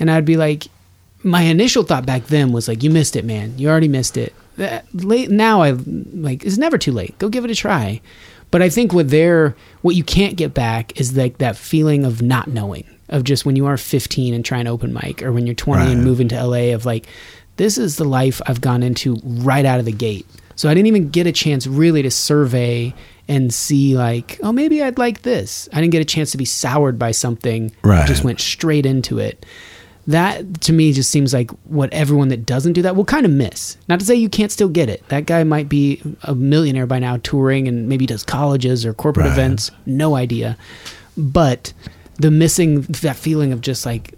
[0.00, 0.64] And I'd be like
[1.22, 3.58] my initial thought back then was like you missed it, man.
[3.58, 4.34] You already missed it.
[4.56, 7.18] That, late now I like it's never too late.
[7.18, 8.00] Go give it a try.
[8.50, 12.22] But I think what they're what you can't get back is like that feeling of
[12.22, 15.46] not knowing of just when you are 15 and trying to open mic or when
[15.46, 16.04] you're 20 and Right.
[16.04, 17.06] moving to LA of like
[17.56, 20.26] this is the life I've gone into right out of the gate.
[20.56, 22.94] So I didn't even get a chance really to survey
[23.28, 25.68] and see like, oh maybe I'd like this.
[25.72, 27.72] I didn't get a chance to be soured by something.
[27.82, 28.02] Right.
[28.04, 29.44] I just went straight into it.
[30.08, 33.32] That to me just seems like what everyone that doesn't do that will kind of
[33.32, 33.76] miss.
[33.88, 35.02] Not to say you can't still get it.
[35.08, 39.26] That guy might be a millionaire by now touring and maybe does colleges or corporate
[39.26, 39.32] Right.
[39.32, 39.70] events.
[39.84, 40.56] No idea.
[41.16, 41.72] But
[42.18, 44.14] the missing that feeling of just like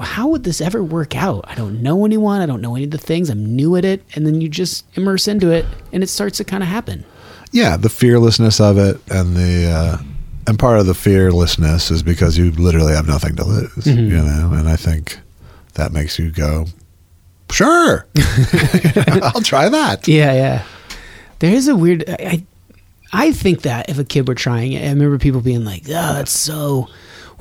[0.00, 1.44] how would this ever work out?
[1.48, 2.40] I don't know anyone.
[2.40, 3.28] I don't know any of the things.
[3.28, 4.02] I'm new at it.
[4.14, 7.04] And then you just immerse into it and it starts to kind of happen.
[7.52, 9.98] Yeah, the fearlessness of it, and the uh,
[10.46, 14.52] and part of the fearlessness is because you literally have nothing to lose, you know.
[14.54, 15.18] And I think
[15.74, 16.64] that makes you go,
[17.50, 18.06] sure,
[19.22, 20.08] I'll try that.
[20.08, 20.64] yeah yeah.
[21.40, 22.46] There is a weird I, I
[23.12, 26.14] I think that if a kid were trying it i remember people being like oh
[26.14, 26.88] that's so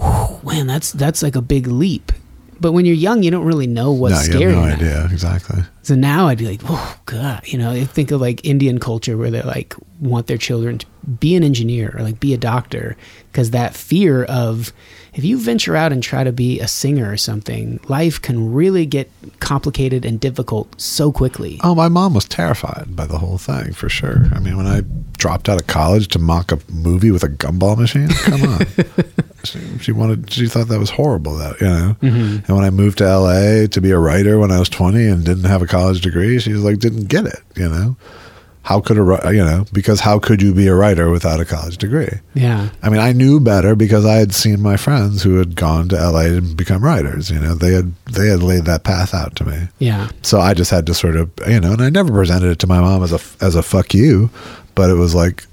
[0.02, 2.12] whew, man that's that's like a big leap.
[2.60, 5.06] But when you're young you don't really know what's no, you scary have no idea.
[5.12, 5.62] Exactly.
[5.84, 9.18] So now I'd be like, oh god, you know, I think of like Indian culture
[9.18, 10.86] where they like want their children to
[11.20, 12.96] be an engineer or like be a doctor
[13.32, 14.74] because that fear of
[15.14, 18.86] if you venture out and try to be a singer or something, life can really
[18.86, 21.60] get complicated and difficult so quickly.
[21.64, 24.28] Oh, my mom was terrified by the whole thing for sure.
[24.34, 24.82] I mean, when I
[25.18, 28.66] dropped out of college to mock a movie with a gumball machine, come on.
[29.44, 31.36] she, she wanted, she thought that was horrible.
[31.38, 31.98] That you know.
[32.02, 32.46] Mm-hmm.
[32.46, 35.26] And when I moved to LA to be a writer when I was twenty and
[35.26, 37.40] didn't have a college degree, she was like, didn't get it.
[37.56, 37.98] You know,
[38.64, 41.78] how could a you know because how could you be a writer without a college
[41.78, 42.20] degree?
[42.36, 42.70] Yeah.
[42.84, 45.96] I mean, I knew better because I had seen my friends who had gone to
[45.96, 47.32] LA and become writers.
[47.32, 49.68] You know, they had they had laid that path out to me.
[49.80, 50.10] Yeah.
[50.22, 52.68] So I just had to sort of, you know, and I never presented it to
[52.68, 54.30] my mom as a as a fuck you,
[54.76, 55.46] but it was like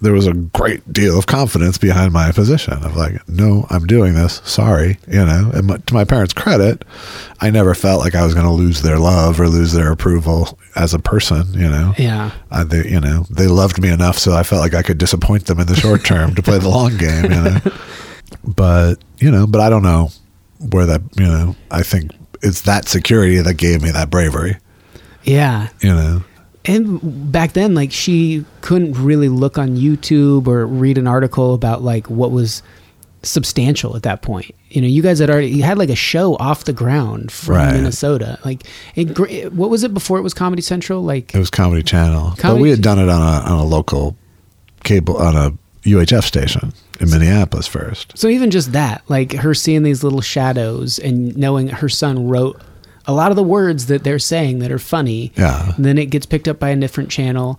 [0.00, 4.14] there was a great deal of confidence behind my position of like, no, I'm doing
[4.14, 4.40] this.
[4.44, 5.50] Sorry, you know.
[5.52, 6.84] And my, to my parents' credit,
[7.40, 10.58] I never felt like I was going to lose their love or lose their approval
[10.76, 11.52] as a person.
[11.52, 11.94] You know.
[11.98, 12.30] Yeah.
[12.50, 15.46] I, they, you know, they loved me enough, so I felt like I could disappoint
[15.46, 17.24] them in the short term to play the long game.
[17.24, 17.58] You know,
[18.44, 20.10] but you know, but I don't know
[20.70, 21.02] where that.
[21.16, 24.58] You know, I think it's that security that gave me that bravery.
[25.24, 25.68] Yeah.
[25.80, 26.24] You know,
[26.68, 31.82] and back then like she couldn't really look on youtube or read an article about
[31.82, 32.62] like what was
[33.24, 36.36] substantial at that point you know you guys had already you had like a show
[36.36, 37.72] off the ground from Right.
[37.74, 38.62] minnesota like
[38.94, 42.58] it, what was it before it was comedy central like it was Comedy Channel, but
[42.58, 44.16] we had done it on a on a local
[44.84, 45.50] cable on a
[45.82, 48.16] UHF station in Minneapolis first.
[48.16, 52.60] so even just that like her seeing these little shadows and knowing her son wrote
[53.08, 55.74] a lot of the words that they're saying that are funny Yeah.
[55.74, 57.58] And then it gets picked up by a different channel.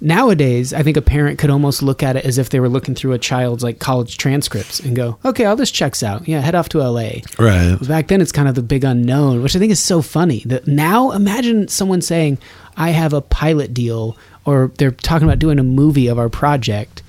[0.00, 2.94] Nowadays, I think a parent could almost look at it as if they were looking
[2.94, 6.28] through a child's like college transcripts and go, "Okay, all this checks out.
[6.28, 7.76] Yeah, head off to LA." Right.
[7.86, 10.44] Back then, it's kind of the big unknown, which I think is so funny.
[10.46, 12.38] That now, imagine someone saying,
[12.76, 17.02] "I have a pilot deal," or they're talking about doing a movie of our project.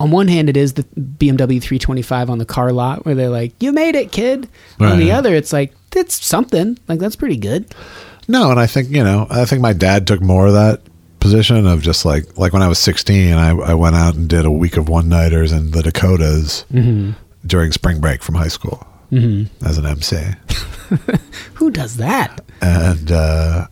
[0.00, 3.52] On one hand, it is the BMW 325 on the car lot where they're like,
[3.60, 4.48] "You made it, kid."
[4.92, 6.78] On the other, it's like that's something.
[6.88, 7.66] Like that's pretty good.
[8.28, 10.82] No, and I think you know, I think my dad took more of that
[11.20, 14.44] position of just like like when I was 16, I, I went out and did
[14.44, 16.64] a week of one nighters in the Dakotas
[17.46, 20.16] during spring break from high school as an MC,
[21.54, 22.40] Who does that?
[22.60, 23.66] and uh,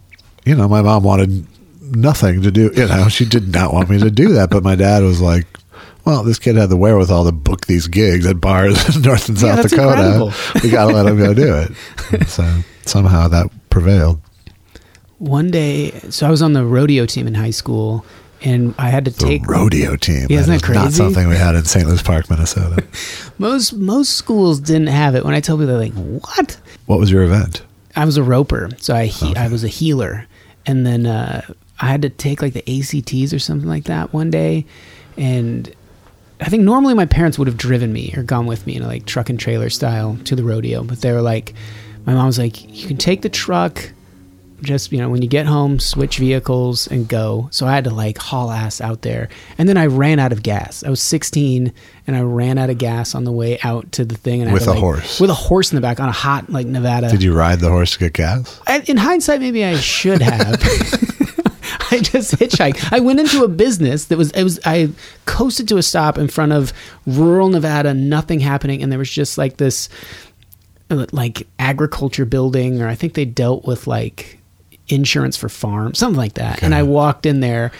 [0.45, 1.47] you know, my mom wanted
[1.81, 2.71] nothing to do.
[2.75, 5.47] You know, she did not want me to do that, but my dad was like.
[6.07, 9.37] Well, this kid had the wherewithal to book these gigs at bars in North and
[9.39, 10.33] South that's Dakota.
[10.63, 11.73] We got to let him go do it.
[12.13, 14.21] And so somehow that prevailed.
[15.19, 18.05] One day, so I was on the rodeo team in high school,
[18.43, 20.27] and I had to The take rodeo team.
[20.31, 21.89] Yeah, isn't is that Not something we had in St.
[21.89, 22.85] Louis Park, Minnesota.
[23.39, 25.25] most most schools didn't have it.
[25.25, 27.63] When I tell people, they're like, "What?" what was your event?
[27.97, 30.27] I was a roper, so I he- I was a heeler,
[30.67, 31.41] and then uh,
[31.81, 34.67] I had to take like the ACTs or something like that one day,
[35.17, 35.75] and
[36.41, 38.87] I think normally my parents would have driven me or gone with me in a
[38.87, 41.55] like truck and trailer style to the rodeo, but they were like,
[42.05, 43.91] my mom was like, you can take the truck.
[44.63, 47.49] Just you know, when you get home, switch vehicles and go.
[47.53, 49.29] So I had to like haul ass out there,
[49.59, 50.83] and then I ran out of gas.
[50.83, 51.73] I was 16,
[52.07, 54.41] and I ran out of gas on the way out to the thing.
[54.41, 55.21] And I had With to, a like- horse?
[55.21, 57.11] with a horse in the back on a hot like Nevada.
[57.11, 58.59] Did you ride the horse to get gas?
[58.67, 60.59] I, in hindsight, maybe I should have.
[61.91, 62.93] I just hitchhiked.
[62.93, 64.91] I went into a business that was it was I
[65.25, 66.73] coasted to a stop in front of
[67.07, 69.89] rural Nevada, nothing happening, and there was just like this
[70.89, 74.39] like agriculture building, or I think they dealt with like
[74.89, 76.63] insurance for farms, something like that.
[76.63, 77.73] And I walked in there.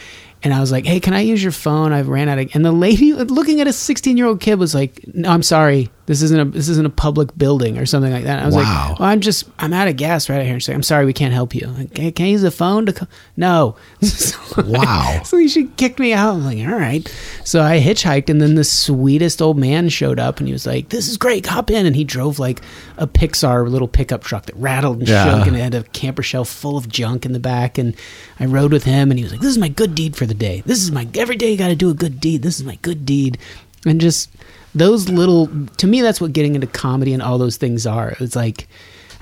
[0.43, 2.65] And I was like, "Hey, can I use your phone?" I ran out of, and
[2.65, 6.23] the lady looking at a 16 year old kid was like, "No, I'm sorry, this
[6.23, 8.89] isn't a this isn't a public building or something like that." And I was Wow.
[8.91, 10.55] like, well, I'm just I'm out of gas right out here.
[10.55, 11.67] And she's like, I'm sorry, we can't help you.
[11.67, 12.93] I'm like, "Hey, can I use the phone to?
[12.93, 13.07] Co-?
[13.37, 13.77] No.
[14.03, 15.21] So- Wow.
[15.25, 16.35] so she kicked me out.
[16.37, 17.07] I'm like, all right.
[17.45, 20.89] So I hitchhiked, and then the sweetest old man showed up, and he was like,
[20.89, 22.63] "This is great, hop in." And he drove like
[22.97, 25.25] a Pixar little pickup truck that rattled and Yeah.
[25.39, 27.77] shook, and it had a camper shell full of junk in the back.
[27.77, 27.95] And
[28.41, 30.33] I rode with him, and he was like, "This is my good deed for the
[30.35, 30.63] day.
[30.65, 32.41] This is my every day you got to do a good deed.
[32.43, 33.37] This is my good deed."
[33.85, 34.31] And just
[34.77, 35.49] those little
[35.79, 38.15] to me that's what getting into comedy and all those things are.
[38.21, 38.69] It's like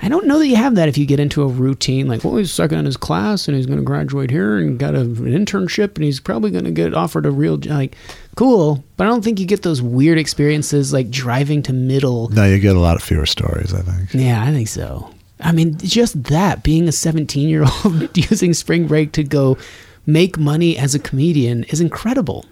[0.01, 2.35] i don't know that you have that if you get into a routine like well
[2.35, 5.15] he's second in his class and he's going to graduate here and got a, an
[5.33, 7.95] internship and he's probably going to get offered a real like
[8.35, 8.83] cool.
[8.97, 12.27] But i don't think you get those weird experiences like driving to middle.
[12.29, 14.13] No, you get a lot of fewer stories, I think.
[14.13, 15.09] yeah i think so.
[15.39, 19.57] I mean just that being a 17 year old using spring break to go
[20.05, 22.45] make money as a comedian is incredible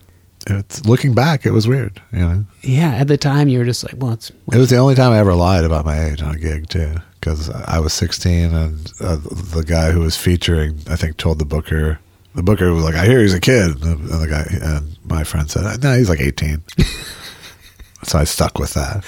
[0.47, 2.01] It's looking back, it was weird.
[2.11, 4.77] You know, yeah at the time you were just like well it's it was the
[4.77, 7.93] only time I ever lied about my age on a gig too, because I was
[7.93, 11.99] 16 and uh, the guy who was featuring, I think, told the booker.
[12.35, 15.49] The booker was like, "I hear he's a kid," and the guy and my friend
[15.51, 16.63] said, "No, he's like 18."
[18.03, 19.05] so I stuck with that.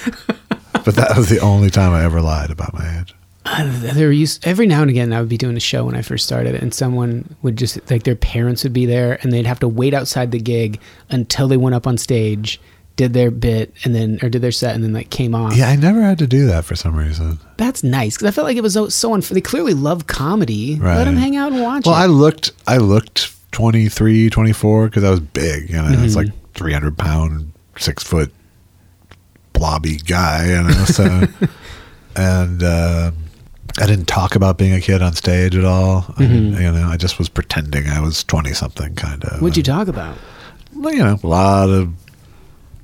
[0.84, 3.15] But that was the only time I ever lied about my age.
[3.48, 6.02] Uh, there used every now and again I would be doing a show when I
[6.02, 9.60] first started, and someone would just like their parents would be there, and they'd have
[9.60, 10.80] to wait outside the gig
[11.10, 12.60] until they went up on stage,
[12.96, 15.54] did their bit, and then or did their set, and then like came off.
[15.56, 17.38] Yeah, I never had to do that for some reason.
[17.56, 19.34] That's nice because I felt like it was so, so unfair.
[19.36, 20.76] They clearly love comedy.
[20.76, 21.04] Let Right.
[21.04, 21.98] them hang out and watch Well, it.
[21.98, 25.70] I looked, I looked 23, 24 because I was big.
[25.70, 26.36] You know, it's like Mm-hmm.
[26.54, 28.32] 300 pound, six foot,
[29.52, 30.48] blobby guy.
[30.48, 31.22] You know, so
[32.16, 33.10] and uh,
[33.78, 36.06] I didn't talk about being a kid on stage at all.
[36.16, 39.30] I didn't- you know, I just was pretending I was 20 something, kind of.
[39.32, 39.42] Mm-hmm.
[39.44, 40.16] What'd you talk about?
[40.74, 41.92] Well, you know, a lot of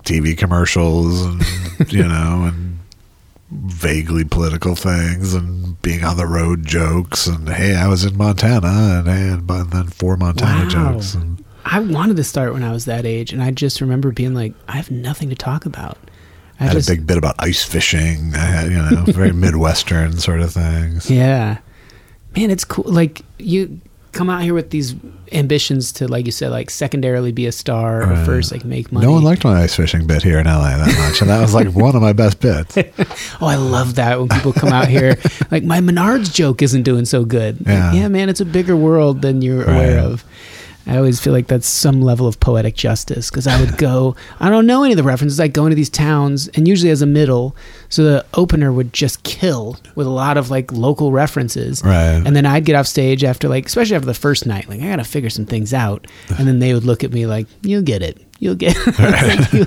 [0.04, 1.42] TV commercials and,
[1.92, 2.78] you know, and
[3.50, 8.68] vaguely political things and being on the road jokes and, hey, I was in Montana
[8.98, 10.68] and, hey, and, and then four Montana Wow.
[10.92, 11.14] jokes.
[11.14, 14.34] And, I wanted to start when I was that age, and I just remember being
[14.34, 15.96] like, I have nothing to talk about.
[16.62, 18.34] I had just, a big bit about ice fishing.
[18.34, 21.10] I had, you know, very Midwestern sort of things.
[21.10, 21.58] Yeah.
[22.36, 22.84] Man, it's cool.
[22.86, 23.80] Like you
[24.12, 24.94] come out here with these
[25.32, 28.26] ambitions to, like you said, like secondarily be a star or Right.
[28.26, 29.06] first like make money.
[29.06, 31.20] No one liked my ice fishing bit here in LA that much.
[31.22, 32.76] And that was like one of my best bits.
[33.40, 35.16] Oh, I love that when people come out here.
[35.50, 37.58] Like my Menards joke isn't doing so good.
[37.60, 37.92] Like, Yeah.
[37.92, 40.24] yeah, man, it's a bigger world than you're aware of.
[40.86, 44.50] I always feel like that's some level of poetic justice because I would go, I
[44.50, 45.38] don't know any of the references.
[45.38, 47.54] I go into these towns and usually as a middle,
[47.88, 51.82] so the opener would just kill with a lot of like local references.
[51.84, 52.22] Right.
[52.24, 54.88] And then I'd get off stage after like, especially after the first night, like I
[54.88, 56.06] got to figure some things out.
[56.42, 58.20] And then they would look at me like, you'll get it.
[58.40, 58.98] You'll get it.
[58.98, 59.66] Like, you,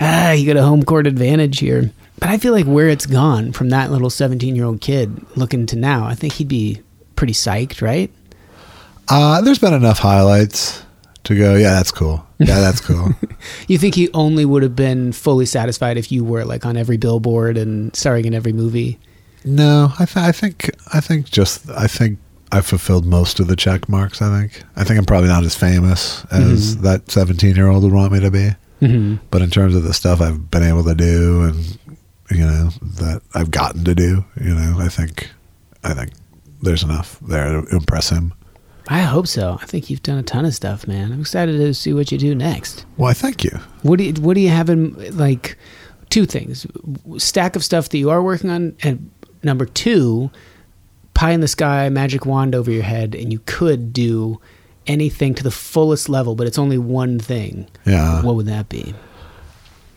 [0.00, 1.92] ah, you got a home court advantage here.
[2.18, 5.66] But I feel like where it's gone from that little 17 year old kid looking
[5.66, 6.80] to now, I think he'd be
[7.14, 8.10] pretty psyched, right?
[9.10, 10.82] Uh, there's been enough highlights
[11.24, 12.24] to go, yeah, that's cool.
[12.38, 13.10] Yeah, that's cool.
[13.68, 16.96] You think he only would have been fully satisfied if you were like on every
[16.96, 18.98] billboard and starring in every movie?
[19.44, 22.18] no, I, th- I think I think just I think
[22.50, 24.20] I fulfilled most of the check marks.
[24.20, 26.82] I think I think I'm probably not as famous as Mhm.
[26.82, 28.50] that 17 year old would want me to be.
[28.82, 29.16] Mm-hmm.
[29.30, 31.78] But in terms of the stuff I've been able to do and
[32.30, 35.28] you know that I've gotten to do, you know, I think
[35.84, 36.10] I think
[36.62, 38.32] there's enough there to impress him.
[38.90, 39.58] I hope so.
[39.60, 41.12] I think you've done a ton of stuff, man.
[41.12, 42.86] I'm excited to see what you do next.
[42.96, 43.50] Well, I thank you.
[43.82, 45.56] What do you, what do you have in like
[46.08, 46.66] two things?
[47.18, 49.10] Stack of stuff that you are working on and
[49.42, 50.30] number 2,
[51.14, 54.40] pie in the sky magic wand over your head and you could do
[54.86, 57.68] anything to the fullest level, but it's only one thing.
[57.84, 58.22] Yeah.
[58.22, 58.94] What would that be?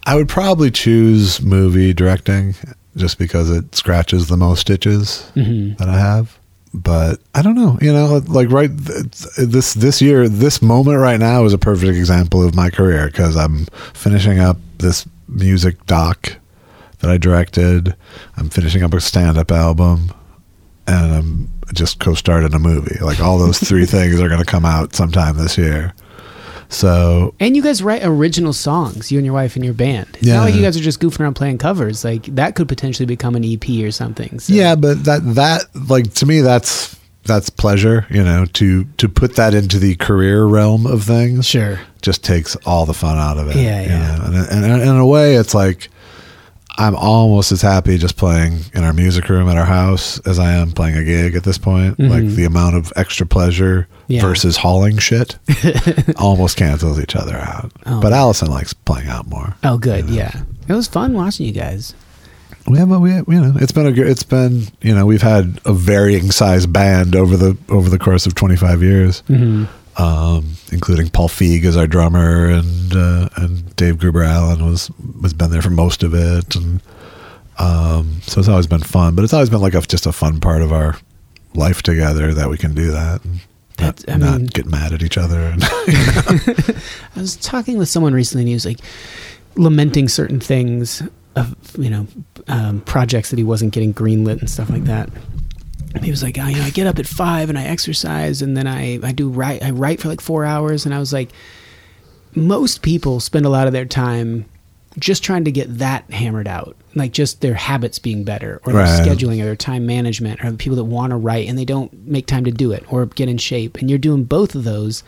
[0.06, 2.56] I would probably choose movie directing
[2.98, 5.78] just because it scratches the most stitches Mhm.
[5.78, 6.38] that I have.
[6.74, 9.06] But I don't know, you know, like right th-
[9.38, 13.36] this this year, this moment right now is a perfect example of my career because
[13.36, 16.38] I'm finishing up this music doc
[17.00, 17.96] that I directed.
[18.38, 20.14] I'm finishing up a stand-up album,
[20.88, 22.98] and I'm just co-starred in a movie.
[23.02, 25.94] Like all those three things are going to come out sometime this year.
[26.72, 30.08] So And you guys write original songs, you and your wife and your band.
[30.16, 30.38] It's Yeah.
[30.38, 32.04] not like you guys are just goofing around playing covers.
[32.04, 34.40] Like that could potentially become an EP or something.
[34.40, 34.54] So.
[34.54, 36.96] Yeah, but that that like to me that's
[37.26, 41.46] that's pleasure, you know, to to put that into the career realm of things.
[41.46, 41.80] Sure.
[42.02, 43.58] Just takes all the fun out of it.
[43.58, 44.16] Yeah, you yeah.
[44.18, 44.24] know?
[44.26, 45.90] And, and, and in a way it's like
[46.78, 50.54] I'm almost as happy just playing in our music room at our house as I
[50.54, 52.00] am playing a gig at this point.
[52.00, 54.14] Like the amount of extra pleasure Mm-hmm.
[54.18, 54.22] Yeah.
[54.28, 55.38] versus hauling shit
[56.18, 57.72] almost cancels each other out.
[57.86, 58.02] Oh.
[58.02, 59.56] But Allison likes playing out more.
[59.64, 60.10] Oh, good.
[60.10, 60.44] Yeah.
[60.68, 61.94] It was fun watching you guys.
[62.68, 65.62] We have, a, we, you know, it's been a, it's been, you know, we've had
[65.66, 69.66] a varying size band over the over the course of 25 years, Mm-hmm.
[69.98, 75.34] Um, including Paul Feig as our drummer, and uh, and Dave Gruber Allen was was
[75.34, 76.82] been there for most of it, and
[77.60, 79.16] um, so it's always been fun.
[79.16, 80.98] But it's always been like a, just a fun part of our
[81.54, 83.24] life together that we can do that.
[83.24, 83.42] And,
[83.80, 85.40] not, That's- I not get mad at each other.
[85.40, 88.80] And, I was talking with someone recently, and he was like
[89.56, 91.04] lamenting certain things
[91.36, 92.08] of you know
[92.48, 95.10] um, projects that he wasn't getting greenlit and stuff like that.
[95.94, 98.42] And he was like, oh, you know, I get up at five and I exercise,
[98.42, 101.12] and then I I do write I write for like four hours, and I was
[101.14, 101.30] like,
[102.36, 104.46] most people spend a lot of their time
[105.00, 108.82] just trying to get that hammered out like just their habits being better or their
[108.84, 109.08] Right.
[109.08, 111.94] scheduling or their time management or the people that want to write and they don't
[112.06, 113.78] make time to do it or get in shape.
[113.78, 115.02] And you're doing both of those.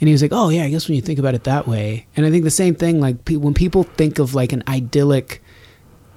[0.00, 2.06] And he was like oh yeah i guess when you think about it that way.
[2.16, 5.42] And i think the same thing like pe- when people think of like an idyllic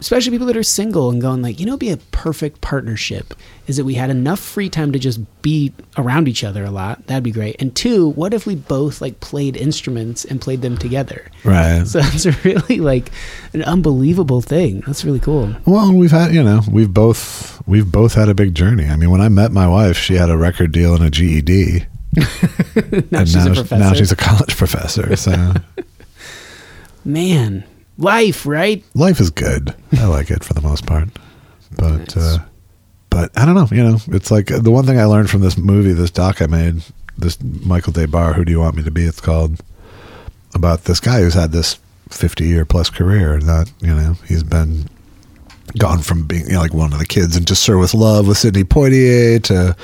[0.06, 3.34] especially people that are single and going like you know be a perfect partnership
[3.66, 7.08] is that we had enough free time to just be around each other a lot.
[7.08, 7.60] That'd be great.
[7.60, 11.26] And two what if we both like played instruments and played them together?
[11.44, 11.88] Right.
[11.88, 13.12] so it's a really like
[13.54, 14.82] an unbelievable thing.
[14.82, 15.56] That's really cool.
[15.66, 18.86] Well, we've had, you know, we've both we've both had a big journey.
[18.86, 21.88] I mean, when I met my wife, she had a record deal and a GED,
[22.16, 23.78] now and she's now, a professor.
[23.78, 25.16] now she's a college professor.
[25.16, 25.54] So.
[27.06, 27.64] Man
[27.98, 29.74] life right life is good.
[29.94, 31.10] I like it for the most part,
[31.78, 32.18] but Nice.
[32.18, 32.38] uh,
[33.10, 33.68] but I don't know.
[33.76, 36.48] You know, it's like the one thing I learned from this movie, this doc I
[36.48, 36.84] made,
[37.18, 38.36] this Michael Des Barres.
[38.36, 39.04] Who do you want me to be?
[39.06, 39.62] It's called
[40.54, 41.80] about this guy who's had this
[42.10, 43.40] fifty year plus career.
[43.40, 44.90] That you know, he's been
[45.78, 48.28] gone from being you know, like one of the kids in To Sir with Love
[48.28, 49.76] with Sidney Poitier to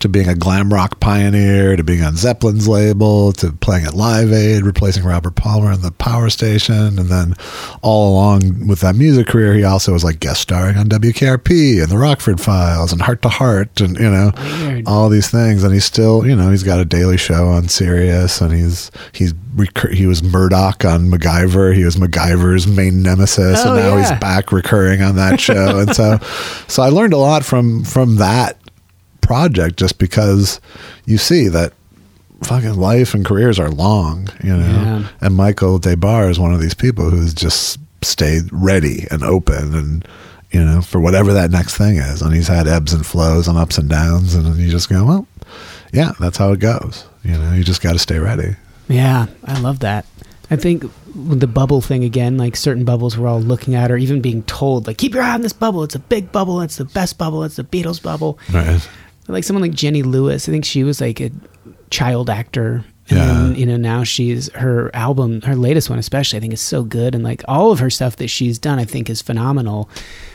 [0.00, 4.32] to being a glam rock pioneer to being on Zeppelin's label to playing at Live
[4.32, 7.34] Aid, replacing Robert Palmer in the Power Station, and then
[7.82, 11.90] all along with that music career, he also was like guest starring on WKRP and
[11.90, 14.84] The Rockford Files and Hart to Hart, and you know Weird.
[14.86, 15.64] all these things.
[15.64, 19.34] And he's still you know he's got a daily show on Sirius, and he's he's
[19.54, 21.74] recur- he was Murdoch on MacGyver.
[21.74, 24.10] He was MacGyver's main nemesis, Oh, and now yeah.
[24.10, 25.78] he's back recurring on that show.
[25.80, 26.18] and so,
[26.68, 28.56] so I learned a lot from from that
[29.20, 30.60] project, just because
[31.04, 31.72] you see that
[32.42, 34.66] fucking life and careers are long, you know.
[34.66, 35.08] Yeah.
[35.20, 39.74] And Michael Des Barres is one of these people who's just stayed ready and open
[39.74, 40.08] and.
[40.50, 43.58] You know, for whatever that next thing is, and he's had ebbs and flows and
[43.58, 45.26] ups and downs, and you just go, well,
[45.92, 47.04] yeah, that's how it goes.
[47.22, 48.56] You know, you just got to stay ready.
[48.88, 50.06] Yeah, I love that.
[50.50, 50.82] I think
[51.14, 54.42] with the bubble thing again, like certain bubbles we're all looking at, or even being
[54.44, 55.82] told, like, keep your eye on this bubble.
[55.84, 56.62] It's a big bubble.
[56.62, 57.44] It's the best bubble.
[57.44, 58.38] It's the Beatles bubble.
[58.52, 58.80] Right.
[59.28, 61.30] Like someone like Jenny Lewis, I think she was like a
[61.90, 62.84] child actor.
[63.10, 63.26] And Yeah.
[63.26, 66.82] then, you know, now she's her album, her latest one especially, I think is so
[66.82, 67.14] good.
[67.14, 69.90] And like all of her stuff that she's done, I think is phenomenal.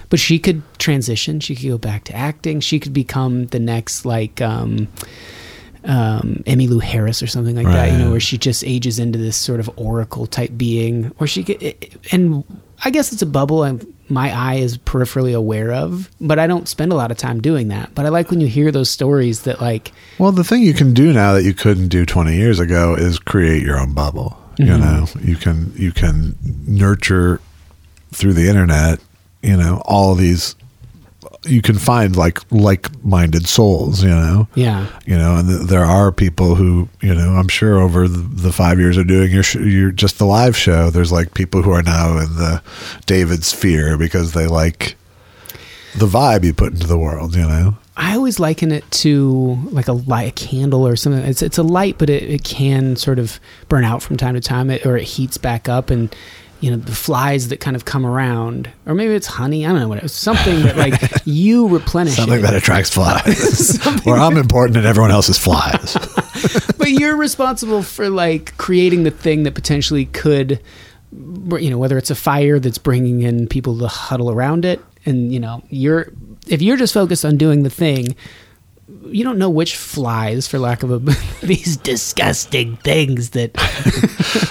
[0.09, 1.39] But she could transition.
[1.39, 2.59] She could go back to acting.
[2.59, 4.87] She could become the next like um
[5.85, 7.91] um, Emmylou Harris or something like that.
[7.91, 11.43] You know, where she just ages into this sort of oracle type being, or she
[11.43, 12.43] get, and
[12.85, 13.63] I guess it's a bubble.
[13.63, 13.79] I'm,
[14.09, 17.69] my eye is peripherally aware of, but I don't spend a lot of time doing
[17.69, 17.95] that.
[17.95, 20.93] But I like when you hear those stories that like Well, the thing you can
[20.93, 24.37] do now that you couldn't do 20 years ago is create your own bubble.
[24.57, 24.79] You Mhm.
[24.79, 26.35] know, you can you can
[26.67, 27.39] nurture
[28.11, 28.99] through the internet.
[29.41, 30.55] You know, all these.
[31.45, 34.03] You can find like like-minded souls.
[34.03, 34.87] You know, yeah.
[35.05, 37.33] you know, and th- there are people who you know.
[37.33, 40.55] I'm sure over the, the five years of doing your sh- your just the live
[40.55, 42.61] show, there's like people who are now in the
[43.05, 44.95] David sphere because they like
[45.95, 47.35] the vibe you put into the world.
[47.35, 51.23] You know, I always liken it to like a light, a candle or something.
[51.23, 53.39] It's it's a light, but it, it can sort of
[53.69, 56.13] burn out from time to time, it, or it heats back up, and
[56.63, 59.65] you know the flies that kind of come around, or maybe it's honey.
[59.65, 60.93] I don't know what it's something that like
[61.25, 62.15] you replenish.
[62.15, 62.41] something it.
[62.43, 63.85] that attracts flies.
[64.07, 65.97] or I'm important and everyone else is flies.
[66.77, 70.61] but you're responsible for like creating the thing that potentially could
[71.11, 75.33] you know whether it's a fire that's bringing in people to huddle around it and
[75.33, 76.13] you know you're
[76.47, 78.15] if you're just focused on doing the thing
[79.05, 80.99] you don't know which flies for lack of a
[81.45, 83.51] these disgusting things that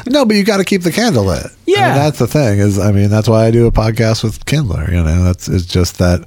[0.09, 1.45] no, but you got to keep the candle lit.
[1.45, 1.95] I mean, Yeah.
[1.95, 2.59] that's the thing.
[2.59, 4.87] Is I mean, that's why I do a podcast with Kindler.
[4.91, 6.27] You know, that's it's just that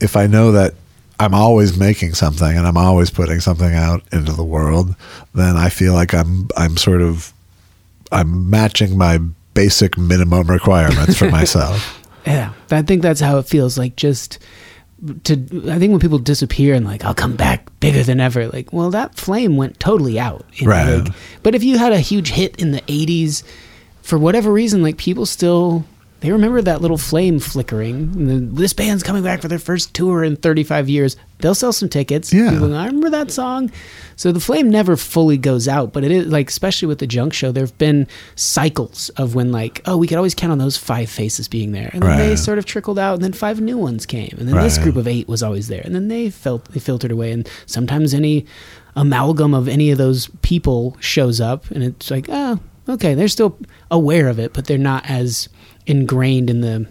[0.00, 0.74] if I know that
[1.18, 4.94] I'm always making something and I'm always putting something out into the world,
[5.34, 7.32] then I feel like I'm I'm sort of
[8.12, 9.18] I'm matching my
[9.54, 11.98] basic minimum requirements for myself.
[12.26, 14.38] yeah i think that's how it feels like just
[15.24, 15.34] to
[15.70, 18.90] i think when people disappear and like i'll come back bigger than ever like well
[18.90, 20.98] that flame went totally out you know, Right.
[21.04, 23.42] like- but if you had a huge hit in the 80s
[24.02, 25.84] for whatever reason like people still
[26.20, 28.54] they remember that little flame flickering.
[28.54, 31.16] This band's coming back for their first tour in 35 years.
[31.38, 32.32] They'll sell some tickets.
[32.32, 32.50] Yeah.
[32.50, 33.72] People i remember that song?
[34.16, 37.32] So the flame never fully goes out but it is like especially with the junk
[37.32, 38.06] show there have been
[38.36, 41.90] cycles of when like oh we could always count on those five faces being there.
[41.92, 44.36] And then they sort of trickled out and then five new ones came.
[44.38, 45.82] And then this group of eight was always there.
[45.84, 47.32] And then they felt they filtered away.
[47.32, 48.46] And sometimes any
[48.96, 52.58] amalgam of any of those people shows up and it's like oh
[52.90, 53.58] okay they're still
[53.90, 55.48] aware of it but they're not as
[55.86, 56.86] ingrained in the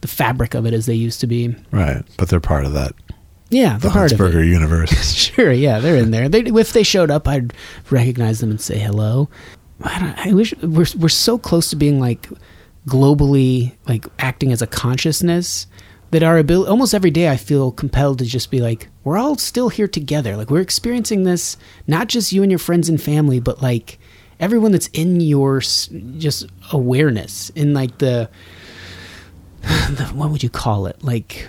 [0.00, 2.02] the fabric of it as they used to be right.
[2.16, 2.92] But they're part of that
[3.50, 5.12] yeah the they're part of it Huntsberger universe.
[5.14, 7.52] sure yeah they're in there they, if they showed up i'd
[7.90, 9.28] recognize them and say hello
[9.82, 12.28] I, don't, I wish we're, we're so close to being like
[12.86, 15.66] globally like acting as a consciousness
[16.12, 19.36] that our ability almost every day i feel compelled to just be like we're all
[19.36, 21.56] still here together like we're experiencing this
[21.86, 23.98] not just you and your friends and family but like
[24.40, 28.28] everyone that's in your just awareness in like the,
[29.62, 31.02] the what would you call it?
[31.02, 31.48] Like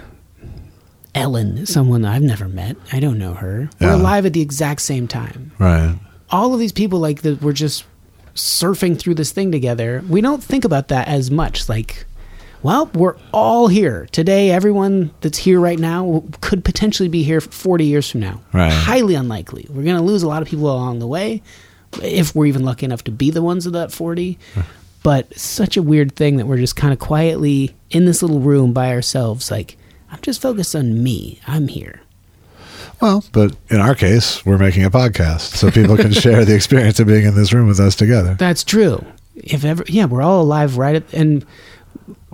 [1.15, 2.75] ellen someone i've never met.
[2.93, 3.69] I don't know her.
[3.81, 5.51] We're alive at the exact same time.
[5.57, 5.97] Right.
[6.29, 7.85] all of these people like that we're just
[8.35, 11.67] surfing through this thing together we don't think about that as much.
[11.69, 12.05] Like
[12.61, 14.07] well we're all here.
[14.11, 18.41] Today everyone that's here right now could potentially be here 40 years from now.
[18.53, 18.71] Right.
[18.71, 19.65] highly unlikely.
[19.69, 21.41] We're going to lose a lot of people along the way
[22.01, 24.37] if we're even lucky enough to be the ones of that 40
[25.03, 28.73] but such a weird thing that we're just kind of quietly in this little room
[28.73, 29.77] by ourselves like
[30.11, 32.01] i'm just focused on me i'm here
[33.01, 36.99] Well, but in our case, we're making a podcast, so people can share the experience
[36.99, 38.33] of being in this room with us together.
[38.35, 41.45] that's true if ever yeah we're all alive right at, and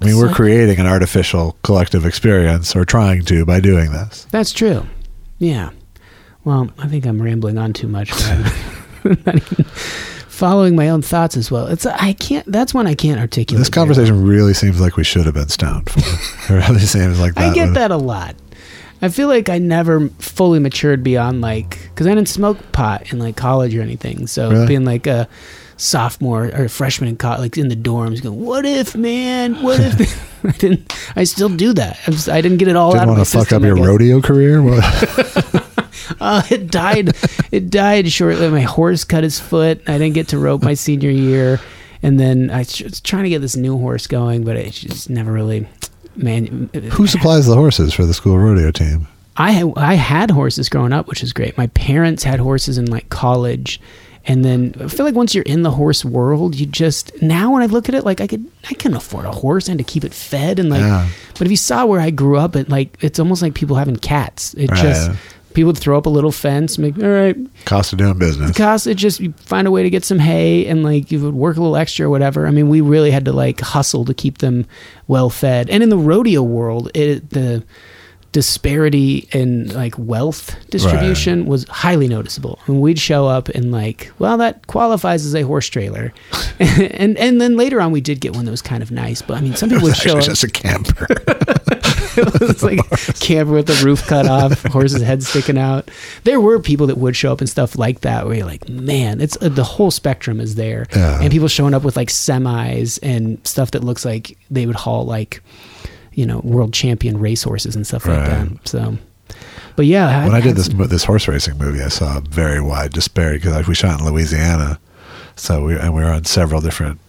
[0.02, 4.26] I mean, we're creating an artificial collective experience, or trying to, by doing this.
[4.32, 4.86] That's true.
[5.40, 5.70] Yeah.
[6.44, 8.12] Well, I think I'm rambling on too much.
[9.04, 11.68] but I'm not even following my own thoughts as well.
[11.68, 12.46] It's I can't.
[12.52, 13.60] That's one I can't articulate.
[13.60, 16.00] This conversation really seems like we should have been stoned for.
[16.00, 17.52] it really seems like that.
[17.52, 18.36] I get that a lot.
[19.02, 23.20] I feel like I never fully matured beyond like because I didn't smoke pot in
[23.20, 24.28] like college or anything.
[24.28, 24.68] So Really?
[24.68, 25.28] being like a
[25.76, 29.62] sophomore or a freshman in college, like in the dorms, going, "What if, man?
[29.62, 30.94] What if?" I didn't.
[31.18, 32.00] I still do that.
[32.08, 33.76] S- I didn't get it all out Didn't of my want to fuck up your
[33.76, 34.62] rodeo career.
[36.24, 37.12] Uh, it died.
[37.52, 38.50] it died shortly.
[38.50, 39.82] My horse cut his foot.
[39.88, 41.60] I didn't get to rope my senior year,
[42.02, 45.32] and then I was trying to get this new horse going, but it just never
[45.32, 45.68] really.
[46.16, 49.08] Man, Who supplies the horses for the school rodeo team?
[49.36, 51.58] I had, I had horses growing up, which is great.
[51.58, 53.82] My parents had horses in like college,
[54.26, 57.64] and then I feel like once you're in the horse world, you just now when
[57.64, 60.04] I look at it, like I could I can afford a horse and to keep
[60.06, 60.82] it fed and like.
[60.82, 61.10] Yeah.
[61.38, 63.96] But if you saw where I grew up, it like it's almost like people having
[63.96, 64.54] cats.
[64.54, 64.82] It Right.
[64.84, 65.12] just
[65.54, 68.56] people would throw up a little fence, make all right, Cost of doing business.
[68.58, 71.34] cost it just you find a way to get some hay and like you would
[71.34, 72.48] work a little extra or whatever.
[72.48, 74.66] I mean we really had to like hustle to keep them
[75.08, 75.70] well fed.
[75.70, 77.64] And in the rodeo world it the
[78.34, 82.60] disparity in like wealth distribution was highly noticeable.
[82.68, 86.14] And we'd show up and like, well, that qualifies as a horse trailer,
[86.60, 89.22] and and then later on we did get one that was kind of nice.
[89.22, 90.24] But I mean, some people would show up.
[90.26, 91.08] just a camper.
[92.16, 92.80] it was like
[93.20, 95.90] camper with the roof cut off, horse's head sticking out.
[96.26, 99.22] There were people that would show up and stuff like that, where you're like, man,
[99.22, 101.22] it's uh, the whole spectrum is there, Yeah.
[101.22, 105.06] and people showing up with like semis and stuff that looks like they would haul
[105.06, 105.42] like,
[106.16, 108.68] you know, world champion racehorses and stuff like that.
[108.68, 108.98] So,
[109.76, 112.62] but yeah, when I did this some- this horse racing movie, I saw a very
[112.62, 114.80] wide disparity because we shot in Louisiana,
[115.36, 117.00] so we and we were on several different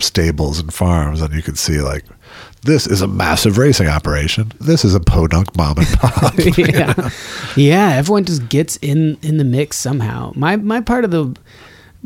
[0.00, 2.04] stables and farms, and you could see like
[2.62, 4.52] this is a massive racing operation.
[4.60, 6.34] This is a podunk mom and pop.
[6.58, 7.10] yeah,
[7.56, 7.94] yeah.
[7.94, 10.32] Everyone just gets in in the mix somehow.
[10.34, 11.34] My my part of the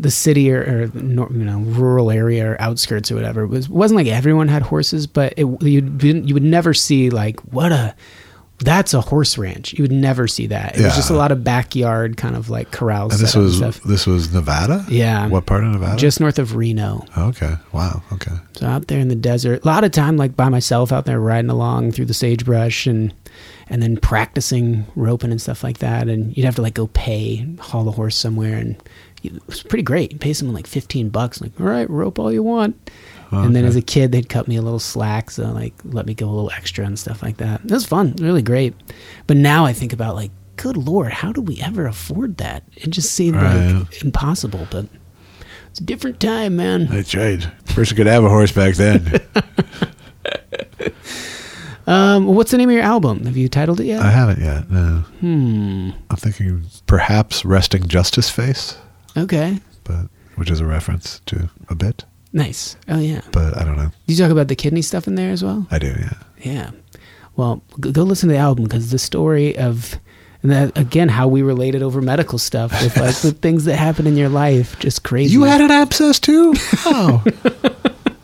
[0.03, 4.07] the city or, or you know rural area or outskirts or whatever was wasn't like
[4.07, 7.95] everyone had horses, but it you'd you would never see like what a
[8.59, 9.73] that's a horse ranch.
[9.73, 10.79] You would never see that.
[10.79, 13.13] It was just a lot of backyard kind of like corrals.
[13.13, 13.83] and this was stuff.
[13.83, 14.85] this was Nevada.
[14.89, 15.27] Yeah.
[15.29, 15.97] What part of Nevada?
[15.97, 17.05] just north of Reno.
[17.17, 17.55] okay.
[17.73, 18.03] Wow.
[18.13, 18.33] Okay.
[18.55, 21.21] So out there in the desert, a lot of time like by myself out there
[21.21, 23.13] riding along through the sagebrush and
[23.69, 26.09] and then practicing roping and stuff like that.
[26.09, 28.77] And you'd have to like go pay, haul the horse somewhere, and
[29.23, 30.13] it was pretty great.
[30.13, 32.91] You pay someone like fifteen bucks, like all right, rope all you want.
[33.31, 36.13] And then as a kid, they'd cut me a little slack, so like let me
[36.13, 37.63] go a little extra and stuff like that.
[37.65, 38.75] It was fun, really great.
[39.27, 42.63] But now I think about like, good lord, how did we ever afford that?
[42.77, 43.73] It just seemed Right.
[43.73, 44.67] like impossible.
[44.71, 44.85] But
[45.71, 46.89] it's a different time, man.
[46.89, 47.47] That's right.
[47.69, 49.19] Person could have a horse back then.
[51.85, 53.25] Um, what's the name of your album?
[53.27, 54.01] Have you titled it yet?
[54.01, 54.71] I haven't yet.
[54.71, 54.99] No.
[55.19, 55.91] Hmm.
[56.11, 58.77] I'm thinking perhaps resting justice face,
[59.17, 59.59] Okay.
[59.85, 60.07] but
[60.37, 62.77] which is a reference to a bit, Nice.
[62.89, 63.21] Oh yeah.
[63.33, 63.91] but I don't know.
[64.07, 65.67] You talk about the kidney stuff in there as well.
[65.71, 65.89] I do.
[65.99, 66.13] Yeah.
[66.43, 66.71] Yeah.
[67.37, 69.97] Well, go listen to the album because the story of
[70.43, 74.07] and that again how we related over medical stuff with like the things that happen
[74.07, 75.35] in your life just crazy.
[75.35, 76.55] You had an abscess too?
[76.87, 77.23] Oh.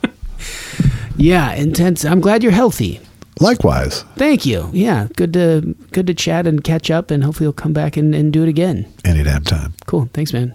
[1.17, 2.05] yeah, intense.
[2.05, 3.01] I'm glad you're healthy.
[3.41, 4.03] Likewise.
[4.17, 4.69] Thank you.
[4.73, 8.15] Yeah, good to good to chat and catch up, and hopefully you'll come back and,
[8.15, 8.93] and do it again.
[9.05, 9.75] Any damn time.
[9.87, 10.09] Cool.
[10.13, 10.55] Thanks, man.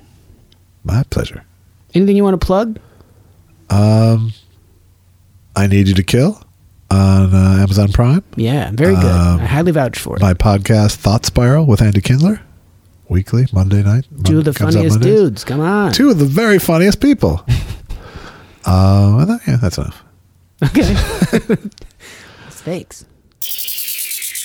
[0.83, 1.43] My pleasure.
[1.93, 2.79] Anything you want to plug?
[3.69, 4.33] Um,
[5.55, 6.41] I Need You to Kill
[6.89, 8.23] on uh, Amazon Prime.
[8.35, 9.05] Yeah, very good.
[9.05, 10.21] Um, I highly vouch for it.
[10.21, 12.41] My podcast, Thought Spiral with Andy Kindler,
[13.09, 14.05] weekly, Monday night.
[14.25, 15.43] Two of the funniest dudes.
[15.43, 15.93] Come on.
[15.93, 17.45] Two of the very funniest people.
[18.65, 20.03] uh, yeah, that's enough.
[20.63, 20.93] Okay.
[22.49, 23.05] Thanks.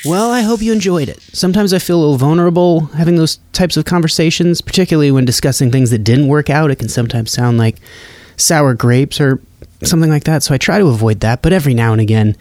[0.04, 1.20] Well, I hope you enjoyed it.
[1.20, 5.90] Sometimes I feel a little vulnerable having those types of conversations, particularly when discussing things
[5.90, 6.70] that didn't work out.
[6.70, 7.76] It can sometimes sound like
[8.36, 9.40] sour grapes or
[9.82, 10.42] something like that.
[10.42, 11.42] So I try to avoid that.
[11.42, 12.36] But every now and again,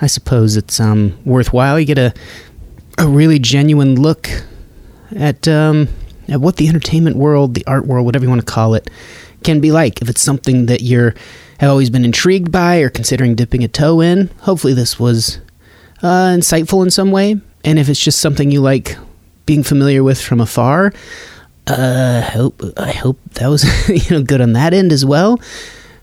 [0.00, 1.78] I suppose it's um, worthwhile.
[1.80, 2.12] You get a
[2.98, 4.28] a really genuine look
[5.16, 5.88] at um,
[6.28, 8.90] at what the entertainment world, the art world, whatever you want to call it,
[9.42, 10.02] can be like.
[10.02, 11.14] If it's something that you're
[11.60, 15.40] have always been intrigued by or considering dipping a toe in, hopefully this was
[16.02, 17.40] uh, insightful in some way.
[17.64, 18.96] And if it's just something you like
[19.46, 20.92] being familiar with from afar,
[21.66, 23.64] uh, I hope I hope that was
[24.10, 25.40] you know good on that end as well.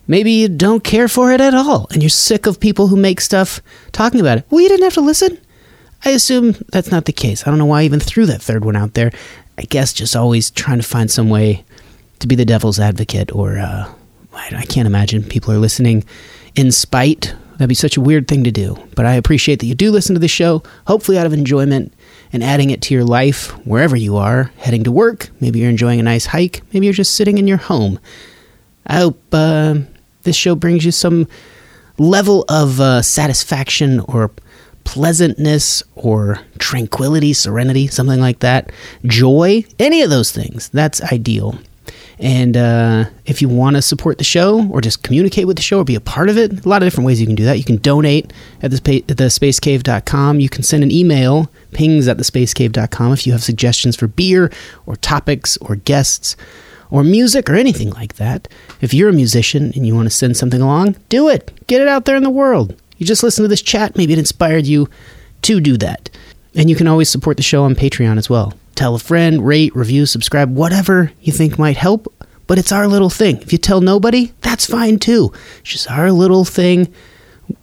[0.07, 3.19] Maybe you don't care for it at all, and you're sick of people who make
[3.19, 4.45] stuff talking about it.
[4.49, 5.37] Well, you didn't have to listen.
[6.05, 7.45] I assume that's not the case.
[7.45, 9.11] I don't know why I even threw that third one out there.
[9.57, 11.65] I guess just always trying to find some way
[12.19, 13.91] to be the devil's advocate, or uh,
[14.33, 16.05] I I can't imagine people are listening
[16.55, 17.35] in spite.
[17.57, 18.77] That'd be such a weird thing to do.
[18.95, 21.93] But I appreciate that you do listen to the show, hopefully out of enjoyment
[22.31, 25.29] and adding it to your life wherever you are, heading to work.
[25.39, 26.61] Maybe you're enjoying a nice hike.
[26.71, 27.99] Maybe you're just sitting in your home.
[28.85, 29.75] I hope uh,
[30.23, 31.27] this show brings you some
[31.97, 34.31] level of uh, satisfaction or
[34.83, 38.71] pleasantness or tranquility, serenity, something like that,
[39.05, 40.69] joy, any of those things.
[40.69, 41.57] That's ideal.
[42.19, 45.79] And uh, if you want to support the show or just communicate with the show
[45.79, 47.57] or be a part of it, a lot of different ways you can do that.
[47.57, 50.39] You can donate at the, spa- at thespacecave.com.
[50.39, 54.51] You can send an email, pings at thespacecave.com, if you have suggestions for beer
[54.87, 56.35] or topics or guests
[56.89, 58.47] or music or anything like that.
[58.81, 61.51] If you're a musician and you want to send something along, do it.
[61.67, 62.75] Get it out there in the world.
[62.97, 64.89] You just listen to this chat, maybe it inspired you
[65.43, 66.09] to do that.
[66.55, 68.53] And you can always support the show on Patreon as well.
[68.77, 72.13] Tell a friend, rate, review, subscribe, whatever you think might help.
[72.45, 73.41] But it's our little thing.
[73.41, 75.33] If you tell nobody, that's fine too.
[75.61, 76.93] It's just our little thing.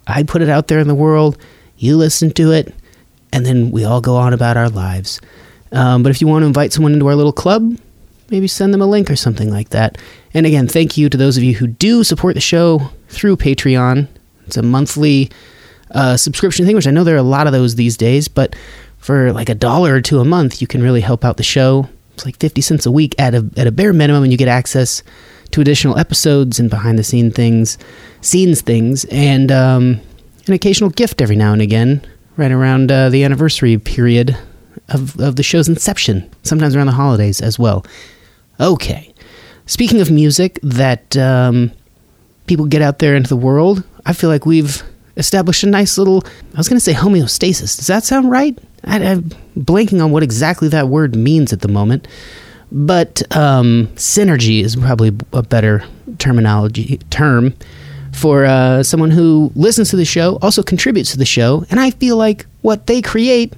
[0.09, 1.39] I put it out there in the world.
[1.77, 2.75] You listen to it.
[3.33, 5.21] And then we all go on about our lives.
[5.71, 7.79] Um, but if you want to invite someone into our little club,
[8.29, 9.97] maybe send them a link or something like that.
[10.35, 14.09] And again, thank you to those of you who do support the show through Patreon.
[14.49, 15.31] It's a monthly
[15.93, 18.57] uh, subscription thing, which I know there are a lot of those these days, but
[19.05, 21.87] for like a dollar or two a month, you can really help out the show.
[22.15, 24.49] It's like 50 cents a week at a, at a bare minimum, and you get
[24.49, 25.03] access
[25.51, 27.77] to additional episodes and behind the scene things,
[28.23, 30.01] scenes things, and um,
[30.47, 32.01] an occasional gift every now and again,
[32.39, 34.39] right around uh, the anniversary period
[34.89, 37.85] of, of the show's inception, sometimes around the holidays as well.
[38.59, 39.13] Okay.
[39.67, 41.73] Speaking of music that um,
[42.47, 44.83] people get out there into the world, I feel like we've
[45.17, 46.23] established a nice little,
[46.55, 47.77] I was going to say homeostasis.
[47.77, 48.59] Does that sound right?
[48.85, 49.23] I, I'm
[49.57, 52.09] blanking on what exactly that word means at the moment.
[52.73, 55.85] But um, synergy is probably a better
[56.19, 57.55] terminology term
[58.15, 61.91] for uh, someone who listens to the show, also contributes to the show, and I
[61.91, 63.55] feel like what they create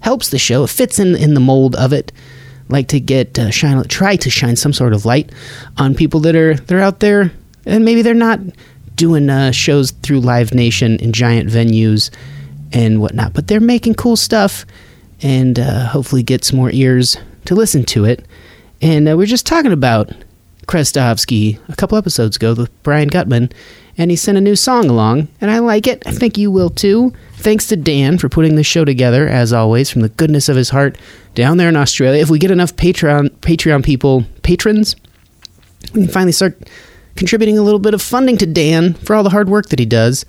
[0.00, 0.64] helps the show.
[0.64, 2.12] It fits in in the mold of it.
[2.68, 5.32] Like to get uh, shine, try to shine some sort of light
[5.76, 7.32] on people that are they're out there,
[7.66, 8.38] and maybe they're not
[9.00, 12.10] doing uh, shows through Live Nation in giant venues
[12.70, 14.66] and whatnot, but they're making cool stuff,
[15.22, 18.26] and uh, hopefully get some more ears to listen to it.
[18.82, 20.12] And uh, we are just talking about
[20.66, 23.50] Krestovsky a couple episodes ago with Brian Gutman,
[23.96, 26.02] and he sent a new song along, and I like it.
[26.04, 27.14] I think you will too.
[27.36, 30.68] Thanks to Dan for putting the show together, as always, from the goodness of his
[30.68, 30.98] heart
[31.34, 32.20] down there in Australia.
[32.20, 34.94] If we get enough Patreon Patreon people, patrons,
[35.94, 36.68] we can finally start
[37.16, 39.86] contributing a little bit of funding to Dan for all the hard work that he
[39.86, 40.24] does.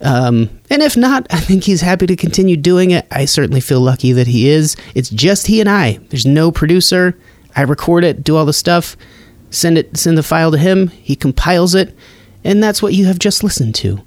[0.00, 3.06] Um, and if not, I think he's happy to continue doing it.
[3.10, 4.76] I certainly feel lucky that he is.
[4.94, 5.98] It's just he and I.
[6.10, 7.18] There's no producer.
[7.56, 8.96] I record it, do all the stuff,
[9.50, 10.88] send it, send the file to him.
[10.88, 11.96] He compiles it,
[12.42, 14.00] and that's what you have just listened to.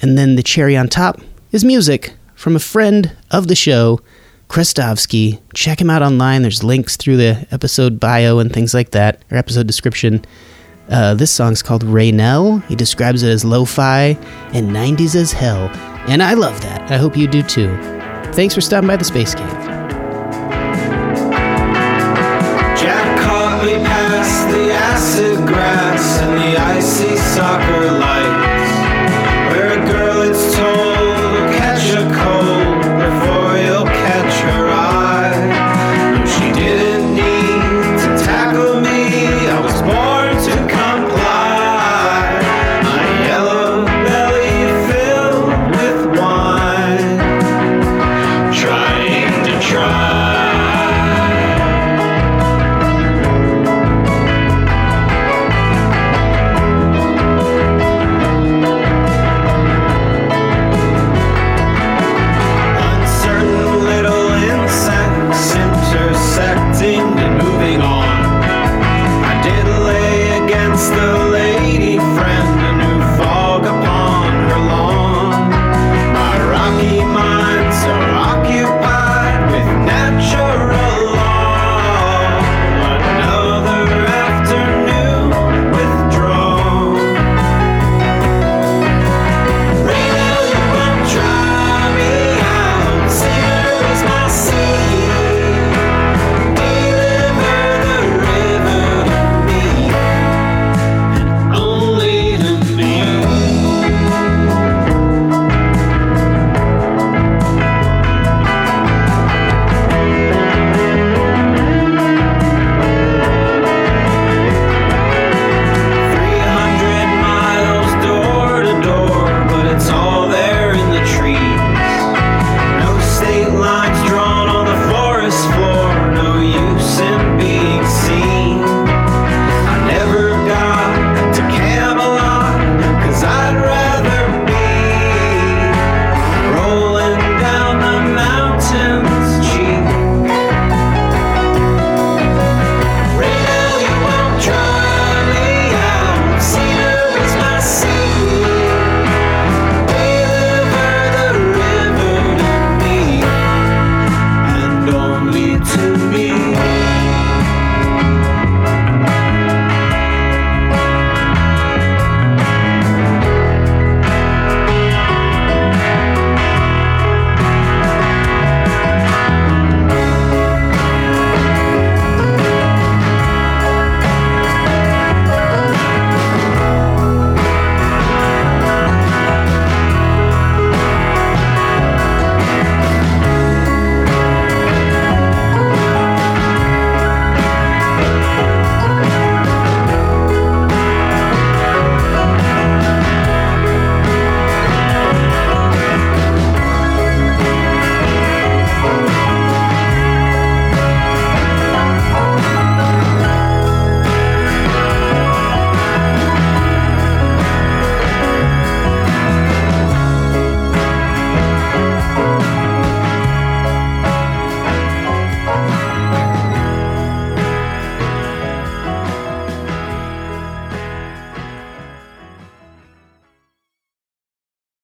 [0.00, 1.20] And then the cherry on top
[1.52, 4.00] is music from a friend of the show,
[4.48, 5.40] Krestovsky.
[5.54, 6.42] Check him out online.
[6.42, 10.24] There's links through the episode bio and things like that, or episode description.
[10.90, 12.64] Uh, this song's called Raynell.
[12.66, 14.18] He describes it as lo fi
[14.52, 15.68] and 90s as hell.
[16.08, 16.90] And I love that.
[16.90, 17.68] I hope you do too.
[18.32, 19.77] Thanks for stopping by the Space Cave.